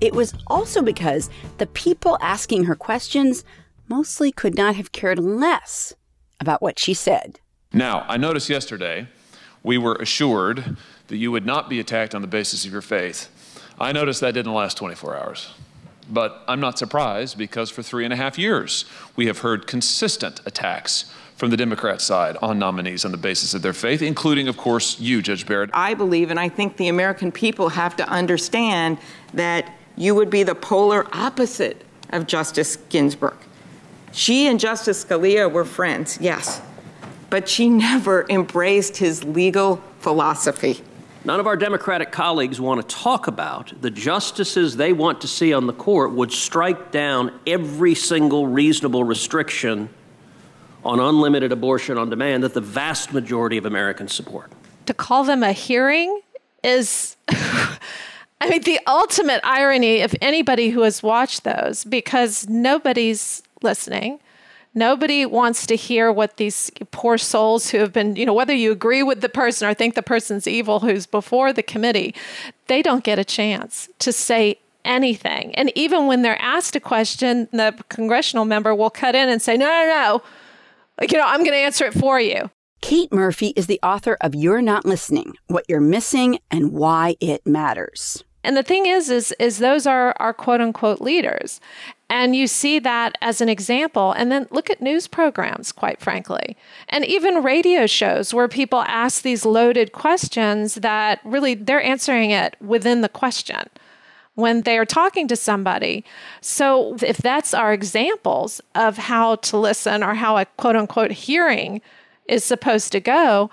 It 0.00 0.14
was 0.14 0.34
also 0.46 0.82
because 0.82 1.28
the 1.58 1.66
people 1.66 2.16
asking 2.20 2.64
her 2.64 2.76
questions 2.76 3.42
mostly 3.88 4.30
could 4.30 4.54
not 4.54 4.76
have 4.76 4.92
cared 4.92 5.18
less 5.18 5.94
about 6.38 6.62
what 6.62 6.78
she 6.78 6.94
said. 6.94 7.40
Now, 7.72 8.04
I 8.06 8.18
noticed 8.18 8.48
yesterday 8.48 9.08
we 9.64 9.78
were 9.78 9.96
assured 9.96 10.76
that 11.08 11.16
you 11.16 11.32
would 11.32 11.44
not 11.44 11.68
be 11.68 11.80
attacked 11.80 12.14
on 12.14 12.22
the 12.22 12.28
basis 12.28 12.64
of 12.64 12.70
your 12.70 12.82
faith. 12.82 13.28
I 13.80 13.92
noticed 13.92 14.20
that 14.20 14.34
didn't 14.34 14.52
last 14.52 14.76
24 14.76 15.16
hours. 15.16 15.50
But 16.10 16.42
I'm 16.46 16.60
not 16.60 16.78
surprised 16.78 17.38
because 17.38 17.70
for 17.70 17.82
three 17.82 18.04
and 18.04 18.12
a 18.12 18.16
half 18.16 18.38
years, 18.38 18.84
we 19.16 19.26
have 19.26 19.38
heard 19.38 19.66
consistent 19.66 20.40
attacks 20.44 21.10
from 21.36 21.50
the 21.50 21.56
Democrat 21.56 22.02
side 22.02 22.36
on 22.42 22.58
nominees 22.58 23.04
on 23.06 23.12
the 23.12 23.16
basis 23.16 23.54
of 23.54 23.62
their 23.62 23.72
faith, 23.72 24.02
including, 24.02 24.46
of 24.46 24.58
course, 24.58 25.00
you, 25.00 25.22
Judge 25.22 25.46
Barrett. 25.46 25.70
I 25.72 25.94
believe, 25.94 26.30
and 26.30 26.38
I 26.38 26.50
think 26.50 26.76
the 26.76 26.88
American 26.88 27.32
people 27.32 27.70
have 27.70 27.96
to 27.96 28.06
understand 28.08 28.98
that 29.32 29.72
you 29.96 30.14
would 30.14 30.28
be 30.28 30.42
the 30.42 30.54
polar 30.54 31.06
opposite 31.14 31.86
of 32.10 32.26
Justice 32.26 32.76
Ginsburg. 32.90 33.36
She 34.12 34.48
and 34.48 34.60
Justice 34.60 35.04
Scalia 35.04 35.50
were 35.50 35.64
friends, 35.64 36.18
yes, 36.20 36.60
but 37.30 37.48
she 37.48 37.68
never 37.70 38.26
embraced 38.28 38.98
his 38.98 39.24
legal 39.24 39.76
philosophy. 40.00 40.82
None 41.22 41.38
of 41.38 41.46
our 41.46 41.56
Democratic 41.56 42.12
colleagues 42.12 42.60
want 42.60 42.80
to 42.80 42.96
talk 42.96 43.26
about 43.26 43.72
the 43.82 43.90
justices 43.90 44.76
they 44.76 44.94
want 44.94 45.20
to 45.20 45.28
see 45.28 45.52
on 45.52 45.66
the 45.66 45.72
court 45.72 46.12
would 46.12 46.32
strike 46.32 46.90
down 46.90 47.38
every 47.46 47.94
single 47.94 48.46
reasonable 48.46 49.04
restriction 49.04 49.90
on 50.82 50.98
unlimited 50.98 51.52
abortion 51.52 51.98
on 51.98 52.08
demand 52.08 52.42
that 52.42 52.54
the 52.54 52.60
vast 52.60 53.12
majority 53.12 53.58
of 53.58 53.66
Americans 53.66 54.14
support. 54.14 54.50
To 54.86 54.94
call 54.94 55.24
them 55.24 55.42
a 55.42 55.52
hearing 55.52 56.22
is. 56.64 57.16
I 58.42 58.48
mean, 58.48 58.62
the 58.62 58.80
ultimate 58.86 59.42
irony 59.44 60.00
of 60.00 60.14
anybody 60.22 60.70
who 60.70 60.80
has 60.80 61.02
watched 61.02 61.44
those, 61.44 61.84
because 61.84 62.48
nobody's 62.48 63.42
listening. 63.60 64.18
Nobody 64.74 65.26
wants 65.26 65.66
to 65.66 65.74
hear 65.74 66.12
what 66.12 66.36
these 66.36 66.70
poor 66.92 67.18
souls 67.18 67.70
who 67.70 67.78
have 67.78 67.92
been, 67.92 68.14
you 68.14 68.24
know, 68.24 68.32
whether 68.32 68.54
you 68.54 68.70
agree 68.70 69.02
with 69.02 69.20
the 69.20 69.28
person 69.28 69.68
or 69.68 69.74
think 69.74 69.94
the 69.94 70.02
person's 70.02 70.46
evil 70.46 70.80
who's 70.80 71.06
before 71.06 71.52
the 71.52 71.62
committee, 71.62 72.14
they 72.68 72.80
don't 72.80 73.02
get 73.02 73.18
a 73.18 73.24
chance 73.24 73.88
to 73.98 74.12
say 74.12 74.58
anything. 74.84 75.54
And 75.56 75.72
even 75.74 76.06
when 76.06 76.22
they're 76.22 76.40
asked 76.40 76.76
a 76.76 76.80
question, 76.80 77.48
the 77.52 77.74
congressional 77.88 78.44
member 78.44 78.74
will 78.74 78.90
cut 78.90 79.14
in 79.14 79.28
and 79.28 79.42
say, 79.42 79.56
no, 79.56 79.66
no, 79.66 79.86
no. 79.86 80.22
Like, 81.00 81.12
you 81.12 81.18
know, 81.18 81.26
I'm 81.26 81.40
going 81.40 81.52
to 81.52 81.56
answer 81.56 81.86
it 81.86 81.94
for 81.94 82.20
you. 82.20 82.50
Kate 82.80 83.12
Murphy 83.12 83.48
is 83.56 83.66
the 83.66 83.80
author 83.82 84.16
of 84.20 84.34
You're 84.34 84.62
Not 84.62 84.86
Listening 84.86 85.34
What 85.48 85.64
You're 85.68 85.80
Missing 85.80 86.38
and 86.50 86.72
Why 86.72 87.16
It 87.20 87.46
Matters. 87.46 88.24
And 88.42 88.56
the 88.56 88.62
thing 88.62 88.86
is, 88.86 89.10
is, 89.10 89.34
is 89.38 89.58
those 89.58 89.86
are 89.86 90.14
our 90.18 90.32
quote 90.32 90.60
unquote 90.60 91.00
leaders. 91.00 91.60
And 92.10 92.34
you 92.34 92.48
see 92.48 92.80
that 92.80 93.16
as 93.22 93.40
an 93.40 93.48
example. 93.48 94.10
And 94.12 94.32
then 94.32 94.48
look 94.50 94.68
at 94.68 94.82
news 94.82 95.06
programs, 95.06 95.70
quite 95.70 96.00
frankly, 96.00 96.56
and 96.88 97.04
even 97.04 97.44
radio 97.44 97.86
shows 97.86 98.34
where 98.34 98.48
people 98.48 98.80
ask 98.80 99.22
these 99.22 99.46
loaded 99.46 99.92
questions 99.92 100.74
that 100.74 101.20
really 101.24 101.54
they're 101.54 101.82
answering 101.82 102.32
it 102.32 102.56
within 102.60 103.00
the 103.00 103.08
question 103.08 103.68
when 104.34 104.62
they 104.62 104.76
are 104.76 104.84
talking 104.84 105.28
to 105.28 105.36
somebody. 105.36 106.04
So 106.40 106.96
if 107.00 107.18
that's 107.18 107.54
our 107.54 107.72
examples 107.72 108.60
of 108.74 108.96
how 108.96 109.36
to 109.36 109.56
listen 109.56 110.02
or 110.02 110.14
how 110.14 110.36
a 110.36 110.46
quote 110.46 110.76
unquote 110.76 111.12
hearing 111.12 111.80
is 112.26 112.42
supposed 112.42 112.90
to 112.92 113.00
go, 113.00 113.50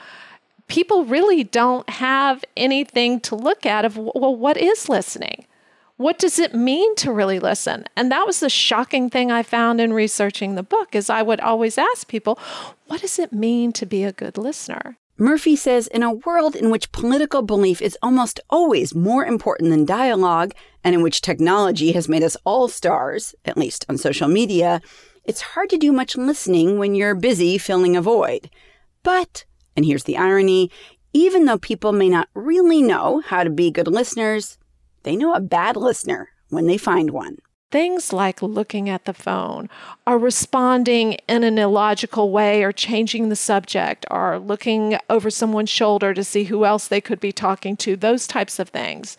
people 0.68 1.06
really 1.06 1.44
don't 1.44 1.88
have 1.90 2.44
anything 2.56 3.20
to 3.22 3.36
look 3.36 3.68
at 3.68 3.86
of 3.86 3.98
well 3.98 4.36
what 4.36 4.58
is 4.58 4.90
listening 4.90 5.46
what 5.98 6.20
does 6.20 6.38
it 6.38 6.54
mean 6.54 6.96
to 6.96 7.12
really 7.12 7.40
listen? 7.40 7.86
And 7.96 8.12
that 8.12 8.26
was 8.26 8.40
the 8.40 8.50
shocking 8.50 9.10
thing 9.10 9.32
I 9.32 9.44
found 9.44 9.82
in 9.82 9.94
researching 9.94 10.56
the 10.56 10.64
book 10.64 10.96
is 10.96 11.10
I 11.10 11.24
would 11.24 11.40
always 11.42 11.78
ask 11.78 12.08
people, 12.08 12.40
what 12.86 13.02
does 13.02 13.18
it 13.20 13.34
mean 13.34 13.74
to 13.74 13.86
be 13.86 14.04
a 14.04 14.12
good 14.12 14.38
listener? 14.38 14.98
Murphy 15.18 15.56
says 15.56 15.88
in 15.88 16.04
a 16.04 16.14
world 16.14 16.56
in 16.56 16.70
which 16.70 16.92
political 16.92 17.42
belief 17.42 17.82
is 17.82 17.98
almost 18.04 18.40
always 18.52 18.94
more 18.94 19.26
important 19.26 19.72
than 19.72 19.84
dialogue, 19.84 20.54
and 20.84 20.94
in 20.94 21.02
which 21.02 21.22
technology 21.22 21.92
has 21.94 22.08
made 22.08 22.22
us 22.22 22.38
all 22.46 22.68
stars, 22.68 23.34
at 23.44 23.58
least 23.58 23.84
on 23.90 23.98
social 23.98 24.28
media, 24.28 24.80
it's 25.24 25.42
hard 25.42 25.72
to 25.72 25.78
do 25.78 25.92
much 25.92 26.16
listening 26.16 26.78
when 26.78 26.94
you're 26.94 27.16
busy 27.16 27.58
filling 27.58 27.96
a 27.96 28.02
void. 28.02 28.52
But, 29.02 29.46
and 29.76 29.84
here's 29.84 30.04
the 30.04 30.18
irony, 30.18 30.70
even 31.14 31.46
though 31.46 31.58
people 31.58 31.92
may 31.92 32.10
not 32.10 32.30
really 32.36 32.84
know 32.84 33.22
how 33.26 33.44
to 33.44 33.50
be 33.50 33.72
good 33.72 33.88
listeners, 33.88 34.60
they 35.08 35.16
know 35.16 35.34
a 35.34 35.40
bad 35.40 35.78
listener 35.78 36.30
when 36.50 36.68
they 36.68 36.78
find 36.78 37.12
one. 37.12 37.38
Things 37.72 38.12
like 38.12 38.42
looking 38.42 38.90
at 38.90 39.06
the 39.06 39.14
phone, 39.14 39.70
or 40.06 40.18
responding 40.18 41.14
in 41.30 41.44
an 41.44 41.58
illogical 41.58 42.30
way, 42.30 42.62
or 42.62 42.74
changing 42.74 43.30
the 43.30 43.36
subject, 43.38 44.06
or 44.12 44.38
looking 44.38 44.98
over 45.10 45.30
someone's 45.30 45.70
shoulder 45.70 46.14
to 46.14 46.26
see 46.26 46.46
who 46.46 46.66
else 46.66 46.88
they 46.88 47.00
could 47.00 47.22
be 47.22 47.32
talking 47.32 47.78
to, 47.78 47.96
those 47.96 48.28
types 48.28 48.60
of 48.60 48.68
things. 48.70 49.16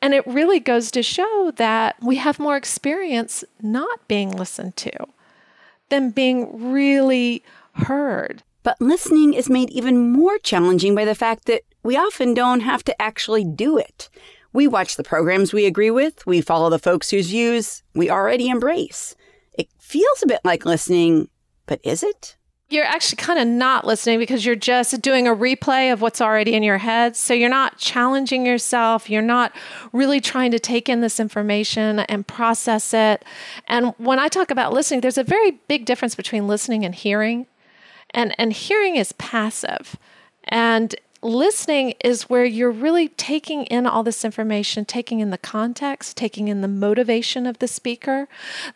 And 0.00 0.14
it 0.14 0.24
really 0.24 0.60
goes 0.60 0.92
to 0.92 1.02
show 1.02 1.52
that 1.56 1.96
we 2.00 2.16
have 2.16 2.38
more 2.38 2.56
experience 2.56 3.44
not 3.60 4.06
being 4.06 4.30
listened 4.30 4.76
to 4.76 4.92
than 5.88 6.10
being 6.10 6.70
really 6.72 7.42
heard. 7.72 8.44
But 8.62 8.80
listening 8.80 9.34
is 9.34 9.50
made 9.50 9.70
even 9.70 10.12
more 10.12 10.38
challenging 10.38 10.94
by 10.94 11.04
the 11.04 11.14
fact 11.14 11.46
that 11.46 11.62
we 11.82 11.96
often 11.96 12.34
don't 12.34 12.60
have 12.60 12.84
to 12.84 13.02
actually 13.02 13.44
do 13.44 13.78
it. 13.78 14.08
We 14.54 14.68
watch 14.68 14.96
the 14.96 15.02
programs 15.02 15.52
we 15.52 15.66
agree 15.66 15.90
with, 15.90 16.24
we 16.26 16.40
follow 16.40 16.70
the 16.70 16.78
folks 16.78 17.10
whose 17.10 17.28
views 17.28 17.82
we 17.92 18.08
already 18.08 18.48
embrace. 18.48 19.16
It 19.52 19.68
feels 19.78 20.22
a 20.22 20.26
bit 20.26 20.40
like 20.44 20.64
listening, 20.64 21.28
but 21.66 21.80
is 21.82 22.04
it? 22.04 22.36
You're 22.70 22.84
actually 22.84 23.16
kind 23.16 23.40
of 23.40 23.48
not 23.48 23.84
listening 23.84 24.20
because 24.20 24.46
you're 24.46 24.54
just 24.54 25.02
doing 25.02 25.26
a 25.26 25.34
replay 25.34 25.92
of 25.92 26.00
what's 26.00 26.20
already 26.20 26.54
in 26.54 26.62
your 26.62 26.78
head. 26.78 27.16
So 27.16 27.34
you're 27.34 27.48
not 27.48 27.78
challenging 27.78 28.46
yourself. 28.46 29.10
You're 29.10 29.22
not 29.22 29.52
really 29.92 30.20
trying 30.20 30.52
to 30.52 30.60
take 30.60 30.88
in 30.88 31.00
this 31.00 31.18
information 31.18 32.00
and 32.00 32.26
process 32.26 32.94
it. 32.94 33.24
And 33.66 33.92
when 33.98 34.20
I 34.20 34.28
talk 34.28 34.52
about 34.52 34.72
listening, 34.72 35.00
there's 35.00 35.18
a 35.18 35.24
very 35.24 35.50
big 35.68 35.84
difference 35.84 36.14
between 36.14 36.46
listening 36.46 36.84
and 36.84 36.94
hearing. 36.94 37.46
And, 38.10 38.34
and 38.38 38.52
hearing 38.52 38.96
is 38.96 39.12
passive. 39.12 39.96
And 40.44 40.94
listening 41.24 41.94
is 42.04 42.28
where 42.28 42.44
you're 42.44 42.70
really 42.70 43.08
taking 43.08 43.64
in 43.64 43.86
all 43.86 44.02
this 44.02 44.24
information, 44.24 44.84
taking 44.84 45.20
in 45.20 45.30
the 45.30 45.38
context, 45.38 46.16
taking 46.16 46.48
in 46.48 46.60
the 46.60 46.68
motivation 46.68 47.46
of 47.46 47.58
the 47.58 47.66
speaker, 47.66 48.28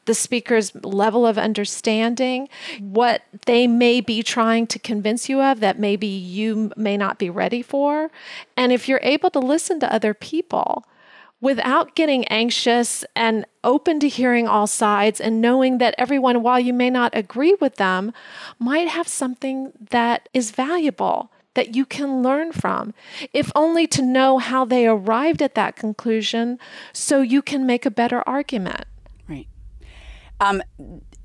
the 0.06 0.14
speaker's 0.14 0.74
level 0.76 1.26
of 1.26 1.36
understanding, 1.36 2.48
what 2.80 3.22
they 3.46 3.66
may 3.66 4.00
be 4.00 4.22
trying 4.22 4.66
to 4.66 4.78
convince 4.78 5.28
you 5.28 5.40
of 5.40 5.60
that 5.60 5.78
maybe 5.78 6.06
you 6.06 6.72
may 6.76 6.96
not 6.96 7.18
be 7.18 7.28
ready 7.28 7.62
for. 7.62 8.10
And 8.56 8.72
if 8.72 8.88
you're 8.88 9.00
able 9.02 9.30
to 9.30 9.38
listen 9.38 9.78
to 9.80 9.92
other 9.92 10.14
people, 10.14 10.84
without 11.40 11.94
getting 11.94 12.24
anxious 12.26 13.04
and 13.14 13.46
open 13.62 14.00
to 14.00 14.08
hearing 14.08 14.48
all 14.48 14.66
sides 14.66 15.20
and 15.20 15.40
knowing 15.40 15.78
that 15.78 15.94
everyone, 15.96 16.42
while 16.42 16.58
you 16.58 16.72
may 16.72 16.90
not 16.90 17.14
agree 17.14 17.54
with 17.60 17.76
them, 17.76 18.12
might 18.58 18.88
have 18.88 19.06
something 19.06 19.72
that 19.90 20.28
is 20.34 20.50
valuable 20.50 21.30
that 21.58 21.74
you 21.74 21.84
can 21.84 22.22
learn 22.22 22.52
from, 22.52 22.94
if 23.32 23.50
only 23.56 23.84
to 23.88 24.00
know 24.00 24.38
how 24.38 24.64
they 24.64 24.86
arrived 24.86 25.42
at 25.42 25.56
that 25.56 25.74
conclusion 25.74 26.56
so 26.92 27.20
you 27.20 27.42
can 27.42 27.66
make 27.66 27.84
a 27.84 27.90
better 27.90 28.22
argument. 28.28 28.84
Right. 29.28 29.48
Um, 30.38 30.62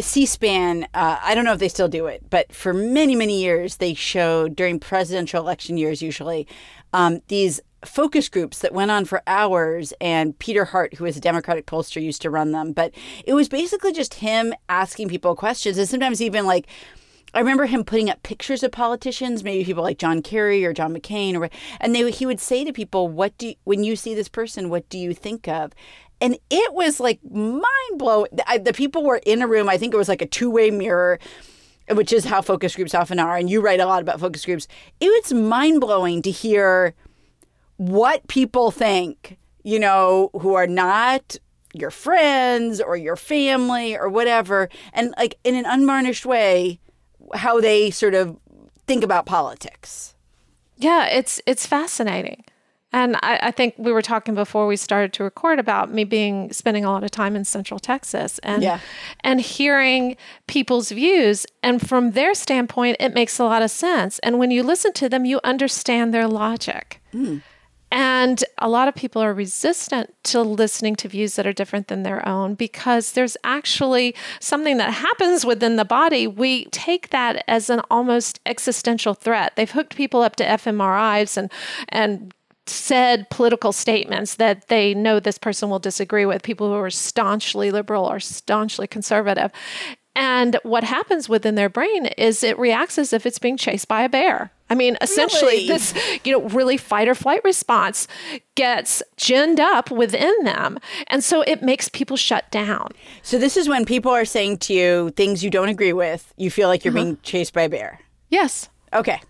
C 0.01 0.25
SPAN, 0.25 0.87
uh, 0.95 1.19
I 1.21 1.35
don't 1.35 1.45
know 1.45 1.53
if 1.53 1.59
they 1.59 1.69
still 1.69 1.87
do 1.87 2.07
it, 2.07 2.31
but 2.31 2.51
for 2.51 2.73
many, 2.73 3.15
many 3.15 3.43
years, 3.43 3.75
they 3.75 3.93
showed 3.93 4.55
during 4.55 4.79
presidential 4.79 5.39
election 5.39 5.77
years, 5.77 6.01
usually, 6.01 6.47
um, 6.93 7.21
these 7.27 7.61
focus 7.85 8.27
groups 8.27 8.57
that 8.59 8.73
went 8.73 8.89
on 8.89 9.05
for 9.05 9.21
hours 9.27 9.93
and 10.01 10.39
Peter 10.39 10.65
Hart 10.65 10.95
who 10.95 11.05
is 11.05 11.15
a 11.15 11.19
democratic 11.19 11.67
pollster 11.67 12.01
used 12.01 12.21
to 12.21 12.29
run 12.29 12.53
them 12.53 12.71
but 12.71 12.93
it 13.25 13.33
was 13.33 13.49
basically 13.49 13.91
just 13.91 14.13
him 14.13 14.53
asking 14.69 15.09
people 15.09 15.35
questions 15.35 15.77
and 15.77 15.89
sometimes 15.89 16.21
even 16.21 16.45
like 16.45 16.65
I 17.33 17.39
remember 17.39 17.65
him 17.65 17.83
putting 17.83 18.09
up 18.09 18.21
pictures 18.21 18.61
of 18.61 18.71
politicians, 18.71 19.43
maybe 19.43 19.65
people 19.65 19.83
like 19.83 19.97
John 19.97 20.21
Kerry 20.21 20.63
or 20.65 20.73
John 20.73 20.95
McCain, 20.95 21.35
or 21.35 21.49
and 21.79 21.95
they 21.95 22.09
he 22.11 22.25
would 22.25 22.39
say 22.39 22.63
to 22.63 22.71
people, 22.71 23.07
"What 23.07 23.37
do 23.37 23.47
you, 23.47 23.55
when 23.63 23.83
you 23.83 23.95
see 23.95 24.13
this 24.13 24.29
person? 24.29 24.69
What 24.69 24.87
do 24.89 24.99
you 24.99 25.13
think 25.13 25.47
of?" 25.47 25.73
And 26.21 26.37
it 26.51 26.73
was 26.73 26.99
like 26.99 27.19
mind 27.29 27.97
blowing. 27.97 28.29
The 28.61 28.73
people 28.73 29.03
were 29.03 29.21
in 29.25 29.41
a 29.41 29.47
room. 29.47 29.67
I 29.67 29.77
think 29.77 29.93
it 29.93 29.97
was 29.97 30.09
like 30.09 30.21
a 30.21 30.27
two 30.27 30.49
way 30.49 30.69
mirror, 30.69 31.19
which 31.89 32.13
is 32.13 32.25
how 32.25 32.41
focus 32.41 32.75
groups 32.75 32.93
often 32.93 33.19
are. 33.19 33.35
And 33.35 33.49
you 33.49 33.61
write 33.61 33.79
a 33.79 33.85
lot 33.87 34.01
about 34.01 34.19
focus 34.19 34.45
groups. 34.45 34.67
It 34.99 35.07
was 35.07 35.33
mind 35.33 35.81
blowing 35.81 36.21
to 36.21 36.31
hear 36.31 36.93
what 37.77 38.27
people 38.27 38.69
think. 38.69 39.37
You 39.63 39.79
know, 39.79 40.29
who 40.33 40.55
are 40.55 40.67
not 40.67 41.37
your 41.73 41.89
friends 41.89 42.79
or 42.81 42.95
your 42.97 43.15
family 43.15 43.97
or 43.97 44.09
whatever, 44.09 44.69
and 44.91 45.15
like 45.17 45.39
in 45.43 45.55
an 45.55 45.65
unvarnished 45.65 46.25
way 46.25 46.79
how 47.33 47.59
they 47.59 47.91
sort 47.91 48.13
of 48.13 48.37
think 48.87 49.03
about 49.03 49.25
politics. 49.25 50.15
Yeah, 50.77 51.07
it's 51.07 51.41
it's 51.45 51.65
fascinating. 51.65 52.43
And 52.95 53.15
I, 53.23 53.39
I, 53.41 53.51
think 53.51 53.73
we 53.79 53.91
were 53.91 54.03
talking 54.03 54.35
before 54.35 54.67
we 54.67 54.75
started 54.75 55.13
to 55.13 55.23
record 55.23 55.57
about 55.57 55.91
me 55.91 56.03
being 56.03 56.53
spending 56.53 56.85
a 56.85 56.91
lot 56.91 57.03
of 57.03 57.09
time 57.09 57.35
in 57.35 57.43
Central 57.43 57.79
Texas 57.79 58.37
and 58.43 58.61
yeah. 58.61 58.79
and 59.21 59.41
hearing 59.41 60.15
people's 60.45 60.91
views. 60.91 61.47
And 61.63 61.85
from 61.85 62.11
their 62.11 62.35
standpoint, 62.35 62.97
it 62.99 63.15
makes 63.15 63.39
a 63.39 63.45
lot 63.45 63.63
of 63.63 63.71
sense. 63.71 64.19
And 64.19 64.37
when 64.37 64.51
you 64.51 64.61
listen 64.61 64.93
to 64.93 65.09
them, 65.09 65.25
you 65.25 65.39
understand 65.43 66.13
their 66.13 66.27
logic. 66.27 67.01
Mm. 67.11 67.41
And 67.95 68.43
a 68.57 68.67
lot 68.67 68.87
of 68.87 68.95
people 68.95 69.21
are 69.21 69.35
resistant 69.35 70.15
to 70.23 70.41
listening 70.41 70.95
to 70.95 71.07
views 71.07 71.35
that 71.35 71.45
are 71.45 71.53
different 71.53 71.89
than 71.89 72.01
their 72.01 72.27
own 72.27 72.55
because 72.55 73.11
there's 73.11 73.37
actually 73.43 74.15
something 74.39 74.77
that 74.77 74.95
happens 74.95 75.45
within 75.45 75.75
the 75.75 75.85
body. 75.85 76.25
We 76.25 76.65
take 76.65 77.09
that 77.09 77.43
as 77.47 77.69
an 77.69 77.81
almost 77.91 78.39
existential 78.47 79.13
threat. 79.13 79.53
They've 79.55 79.69
hooked 79.69 79.95
people 79.95 80.23
up 80.23 80.35
to 80.37 80.43
fMRIs 80.43 81.37
and 81.37 81.51
and 81.89 82.33
said 82.65 83.29
political 83.29 83.71
statements 83.71 84.35
that 84.35 84.69
they 84.69 84.95
know 84.95 85.19
this 85.19 85.37
person 85.37 85.69
will 85.69 85.79
disagree 85.79 86.25
with, 86.25 86.41
people 86.41 86.69
who 86.69 86.79
are 86.79 86.89
staunchly 86.89 87.69
liberal 87.69 88.05
or 88.05 88.19
staunchly 88.19 88.87
conservative. 88.87 89.51
And 90.15 90.57
what 90.63 90.83
happens 90.83 91.29
within 91.29 91.55
their 91.55 91.69
brain 91.69 92.05
is 92.05 92.43
it 92.43 92.57
reacts 92.57 92.97
as 92.97 93.13
if 93.13 93.25
it's 93.25 93.39
being 93.39 93.57
chased 93.57 93.87
by 93.87 94.01
a 94.03 94.09
bear. 94.09 94.51
I 94.73 94.75
mean, 94.75 94.97
essentially, 95.01 95.57
really? 95.57 95.67
this 95.67 95.93
you 96.23 96.31
know 96.31 96.49
really 96.49 96.77
fight 96.77 97.07
or 97.07 97.13
flight 97.13 97.41
response 97.43 98.07
gets 98.55 99.03
ginned 99.17 99.59
up 99.59 99.91
within 99.91 100.33
them, 100.43 100.79
and 101.05 101.23
so 101.23 101.43
it 101.43 101.61
makes 101.61 101.89
people 101.89 102.17
shut 102.17 102.49
down. 102.49 102.89
So 103.21 103.37
this 103.37 103.55
is 103.55 103.69
when 103.69 103.85
people 103.85 104.11
are 104.11 104.25
saying 104.25 104.57
to 104.59 104.73
you 104.73 105.11
things 105.11 105.43
you 105.43 105.51
don't 105.51 105.69
agree 105.69 105.93
with. 105.93 106.33
You 106.37 106.49
feel 106.49 106.69
like 106.69 106.83
you're 106.83 106.91
uh-huh. 106.91 107.03
being 107.03 107.17
chased 107.21 107.53
by 107.53 107.61
a 107.61 107.69
bear. 107.69 107.99
Yes. 108.31 108.67
Okay. 108.93 109.21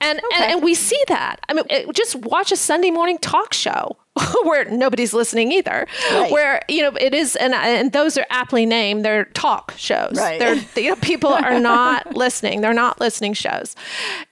And, 0.00 0.18
okay. 0.18 0.26
and, 0.34 0.52
and 0.52 0.62
we 0.62 0.74
see 0.74 1.02
that. 1.08 1.40
I 1.50 1.52
mean, 1.52 1.64
it, 1.68 1.94
just 1.94 2.16
watch 2.16 2.52
a 2.52 2.56
Sunday 2.56 2.90
morning 2.90 3.18
talk 3.18 3.52
show 3.52 3.98
where 4.44 4.64
nobody's 4.66 5.12
listening 5.12 5.52
either. 5.52 5.86
Right. 6.12 6.30
Where 6.30 6.60
you 6.68 6.82
know 6.82 6.96
it 7.00 7.14
is, 7.14 7.36
and 7.36 7.54
and 7.54 7.92
those 7.92 8.16
are 8.16 8.26
aptly 8.30 8.66
named. 8.66 9.04
They're 9.04 9.26
talk 9.26 9.74
shows. 9.76 10.14
Right. 10.16 10.38
They're 10.38 10.56
you 10.76 10.90
know 10.90 10.96
people 10.96 11.32
are 11.32 11.58
not 11.60 12.14
listening. 12.14 12.60
They're 12.60 12.74
not 12.74 13.00
listening 13.00 13.34
shows, 13.34 13.74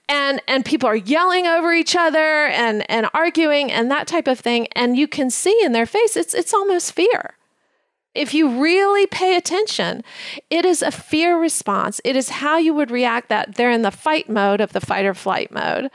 and 0.09 0.43
and 0.47 0.64
people 0.64 0.88
are 0.88 0.97
yelling 0.97 1.47
over 1.47 1.73
each 1.73 1.97
other 1.97 2.47
and 2.47 2.88
and 2.90 3.09
arguing 3.14 3.73
and 3.73 3.90
that 3.90 4.07
type 4.07 4.29
of 4.29 4.38
thing. 4.38 4.69
And 4.73 4.97
you 4.97 5.09
can 5.09 5.31
see 5.31 5.59
in 5.64 5.73
their 5.73 5.87
face 5.87 6.17
it's 6.17 6.35
it's 6.35 6.55
almost 6.55 6.93
fear. 6.93 7.35
If 8.14 8.33
you 8.33 8.62
really 8.62 9.07
pay 9.07 9.37
attention, 9.37 10.05
it 10.49 10.64
is 10.64 10.83
a 10.83 10.93
fear 10.93 11.37
response. 11.38 12.01
It 12.05 12.14
is 12.14 12.29
how 12.29 12.59
you 12.59 12.73
would 12.73 12.93
react 12.93 13.29
that 13.29 13.57
they're 13.57 13.73
in 13.73 13.83
the 13.83 13.90
fight 13.90 14.29
mode 14.29 14.61
of 14.61 14.73
the 14.73 14.81
fight 14.81 15.05
or 15.05 15.14
flight 15.14 15.51
mode. 15.51 15.90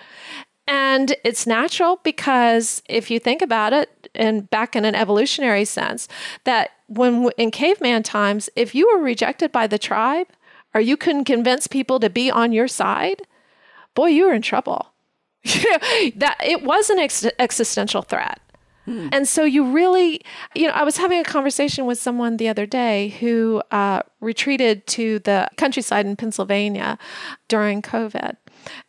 And 0.68 1.16
it's 1.24 1.48
natural 1.48 2.00
because 2.04 2.84
if 2.90 3.10
you 3.10 3.20
think 3.20 3.42
about 3.42 3.74
it, 3.74 4.10
and 4.14 4.50
back 4.50 4.76
in 4.76 4.86
an 4.86 4.96
evolutionary 4.96 5.66
sense, 5.66 6.08
that 6.44 6.72
when 6.88 7.30
in 7.38 7.52
caveman 7.52 8.04
times, 8.04 8.50
if 8.56 8.76
you 8.76 8.88
were 8.92 9.02
rejected 9.02 9.52
by 9.52 9.66
the 9.66 9.80
tribe 9.80 10.28
or 10.74 10.82
you 10.82 10.98
couldn't 10.98 11.26
convince 11.26 11.68
people 11.68 12.00
to 12.00 12.10
be 12.10 12.30
on 12.30 12.52
your 12.52 12.68
side, 12.68 13.22
boy, 14.00 14.08
you 14.08 14.28
were 14.28 14.34
in 14.34 14.42
trouble. 14.42 14.94
that 15.44 16.38
it 16.42 16.64
was 16.64 16.90
an 16.90 17.00
ex- 17.00 17.26
existential 17.38 18.02
threat. 18.02 18.40
Hmm. 18.86 19.10
And 19.12 19.28
so 19.28 19.44
you 19.44 19.66
really, 19.70 20.22
you 20.56 20.68
know, 20.68 20.74
I 20.74 20.84
was 20.84 20.96
having 20.96 21.20
a 21.20 21.24
conversation 21.26 21.86
with 21.86 22.00
someone 22.00 22.38
the 22.38 22.48
other 22.48 22.66
day 22.66 23.10
who 23.20 23.62
uh, 23.72 24.04
retreated 24.22 24.88
to 24.88 25.20
the 25.20 25.50
countryside 25.58 26.06
in 26.06 26.16
Pennsylvania 26.16 26.98
during 27.50 27.82
COVID. 27.82 28.38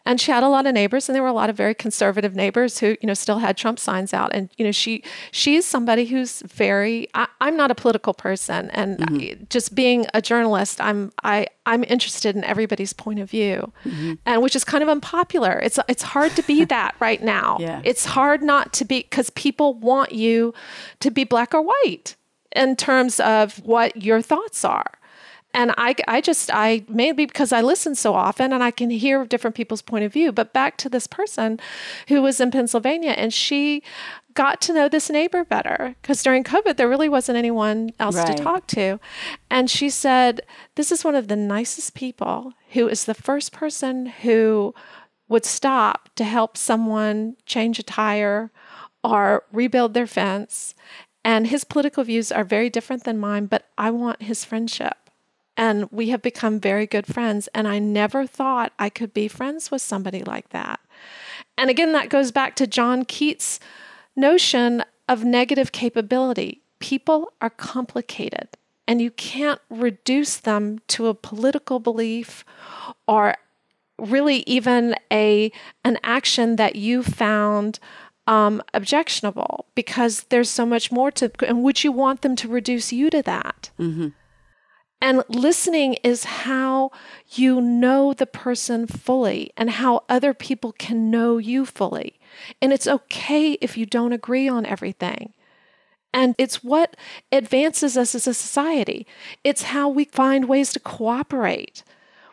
And 0.07 0.21
she 0.21 0.31
had 0.33 0.43
a 0.43 0.49
lot 0.49 0.67
of 0.67 0.75
neighbors 0.75 1.09
and 1.09 1.15
there 1.17 1.23
were 1.23 1.29
a 1.29 1.33
lot 1.33 1.51
of 1.51 1.57
very 1.57 1.75
conservative 1.75 2.35
neighbors 2.35 2.79
who 2.79 2.97
you 3.01 3.07
know 3.07 3.15
still 3.15 3.39
had 3.39 3.57
trump 3.57 3.79
signs 3.79 4.13
out 4.13 4.31
and 4.35 4.51
you 4.57 4.65
know 4.65 4.73
she 4.73 5.03
she 5.31 5.57
is 5.57 5.65
somebody 5.65 6.07
who's 6.07 6.43
very 6.43 7.09
I, 7.15 7.27
am 7.41 7.57
not 7.57 7.71
a 7.71 7.75
political 7.75 8.15
person 8.15 8.71
and 8.71 8.99
mm-hmm. 8.99 9.45
just 9.49 9.75
being 9.75 10.07
a 10.15 10.23
journalist 10.23 10.81
i'm 10.81 11.13
i 11.23 11.47
i'm 11.67 11.85
interested 11.85 12.37
in 12.37 12.45
everybody's 12.45 12.93
point 12.93 13.19
of 13.19 13.31
view 13.31 13.73
mm-hmm. 13.85 14.15
and 14.27 14.43
which 14.43 14.57
is 14.57 14.65
kind 14.65 14.83
of 14.83 14.89
unpopular 14.89 15.61
it's 15.63 15.79
it's 15.89 16.03
hard 16.03 16.33
to 16.37 16.43
be 16.43 16.65
that 16.71 16.95
right 17.01 17.23
now 17.23 17.57
yeah. 17.61 17.81
it's 17.85 18.05
hard 18.05 18.43
not 18.43 18.73
to 18.73 18.85
be 18.85 19.01
because 19.01 19.31
people 19.31 19.75
want 19.75 20.13
you 20.13 20.55
to 21.01 21.11
be 21.11 21.25
black 21.25 21.55
or 21.55 21.63
white 21.63 22.17
in 22.55 22.75
terms 22.75 23.21
of 23.21 23.59
what 23.65 24.03
your 24.03 24.21
thoughts 24.21 24.65
are 24.65 24.93
and 25.53 25.73
I, 25.77 25.95
I 26.07 26.21
just 26.21 26.51
i 26.53 26.85
maybe 26.89 27.27
because 27.27 27.53
i 27.53 27.61
listen 27.61 27.95
so 27.95 28.15
often 28.15 28.53
and 28.53 28.63
i 28.63 28.71
can 28.71 28.91
hear 28.91 29.25
different 29.25 29.57
people's 29.57 29.83
point 29.83 30.05
of 30.05 30.13
view 30.13 30.33
but 30.33 30.53
back 30.53 30.77
to 30.79 30.89
this 30.89 31.07
person 31.07 31.59
who 32.09 32.23
was 32.23 32.41
in 32.41 32.51
pennsylvania 32.51 33.13
and 33.13 33.33
she 33.33 33.83
got 34.35 34.61
to 34.63 34.73
know 34.73 34.89
this 34.89 35.11
neighbor 35.11 35.45
better. 35.45 35.95
Because 36.01 36.23
during 36.23 36.45
covid 36.45 36.77
there 36.77 36.89
really 36.89 37.09
wasn't 37.09 37.39
anyone 37.39 37.91
else 37.99 38.17
right. 38.17 38.37
to 38.37 38.43
talk 38.43 38.67
to. 38.69 39.01
And 39.51 39.71
she 39.71 39.91
said 39.91 40.41
this 40.77 40.93
is 40.93 41.05
one 41.05 41.15
of 41.15 41.29
the 41.29 41.37
nicest 41.37 41.95
people 41.95 42.53
who 42.71 42.89
is 42.89 43.05
the 43.05 43.15
first 43.15 43.53
person 43.53 44.07
who 44.07 44.75
would 45.29 45.45
stop 45.45 46.09
to 46.17 46.25
help 46.25 46.57
someone 46.57 47.37
change 47.47 47.79
a 47.79 47.83
tire 47.83 48.51
or 49.03 49.45
rebuild 49.53 49.95
their 49.95 50.07
fence. 50.07 50.75
And 51.23 51.47
his 51.47 51.65
political 51.65 52.03
views 52.03 52.33
are 52.33 52.45
very 52.45 52.71
different 52.71 53.05
than 53.05 53.19
mine 53.19 53.47
but 53.47 53.69
i 53.77 53.91
want 53.91 54.23
his 54.23 54.45
friendship 54.45 54.97
and 55.61 55.87
we 55.93 56.09
have 56.09 56.23
become 56.23 56.59
very 56.59 56.87
good 56.87 57.07
friends. 57.07 57.47
And 57.55 57.69
I 57.69 57.79
never 57.79 58.27
thought 58.27 58.73
I 58.79 58.89
could 58.89 59.13
be 59.13 59.29
friends 59.29 59.71
with 59.71 59.83
somebody 59.83 60.23
like 60.23 60.49
that. 60.49 60.81
And 61.59 61.69
again, 61.69 61.93
that 61.93 62.09
goes 62.09 62.33
back 62.33 62.57
to 62.57 62.67
John 62.67 63.05
Keats' 63.05 63.61
notion 64.17 64.83
of 65.07 65.23
negative 65.23 65.71
capability. 65.71 66.63
People 66.79 67.35
are 67.43 67.51
complicated, 67.51 68.49
and 68.89 69.03
you 69.03 69.11
can't 69.11 69.61
reduce 69.69 70.39
them 70.39 70.79
to 70.89 71.09
a 71.09 71.15
political 71.15 71.79
belief 71.79 72.43
or 73.07 73.35
really 73.99 74.43
even 74.47 74.95
a 75.13 75.53
an 75.85 75.99
action 76.03 76.57
that 76.57 76.77
you 76.77 77.03
found 77.03 77.79
um, 78.27 78.63
objectionable 78.73 79.67
because 79.75 80.23
there's 80.31 80.49
so 80.49 80.65
much 80.65 80.91
more 80.91 81.11
to 81.11 81.31
and 81.47 81.63
would 81.63 81.85
you 81.85 81.93
want 81.93 82.23
them 82.23 82.35
to 82.37 82.49
reduce 82.49 82.95
you 82.95 83.11
to 83.11 83.21
that 83.21 83.71
mm-hmm. 83.79 84.09
And 85.01 85.25
listening 85.29 85.95
is 86.05 86.25
how 86.25 86.91
you 87.31 87.61
know 87.61 88.13
the 88.13 88.27
person 88.27 88.87
fully 88.87 89.51
and 89.57 89.71
how 89.71 90.05
other 90.09 90.35
people 90.35 90.73
can 90.73 91.11
know 91.11 91.39
you 91.39 91.65
fully. 91.65 92.19
And 92.61 92.73
it's 92.73 92.87
okay 92.87 93.53
if 93.55 93.77
you 93.79 93.87
don't 93.87 94.13
agree 94.13 94.49
on 94.49 94.67
everything. 94.67 95.33
And 96.13 96.35
it's 96.39 96.63
what 96.63 96.97
advances 97.33 97.97
us 97.97 98.15
as 98.15 98.27
a 98.27 98.35
society. 98.35 99.07
It's 99.45 99.63
how 99.65 99.89
we 99.89 100.05
find 100.05 100.49
ways 100.49 100.73
to 100.73 100.81
cooperate. 100.81 101.83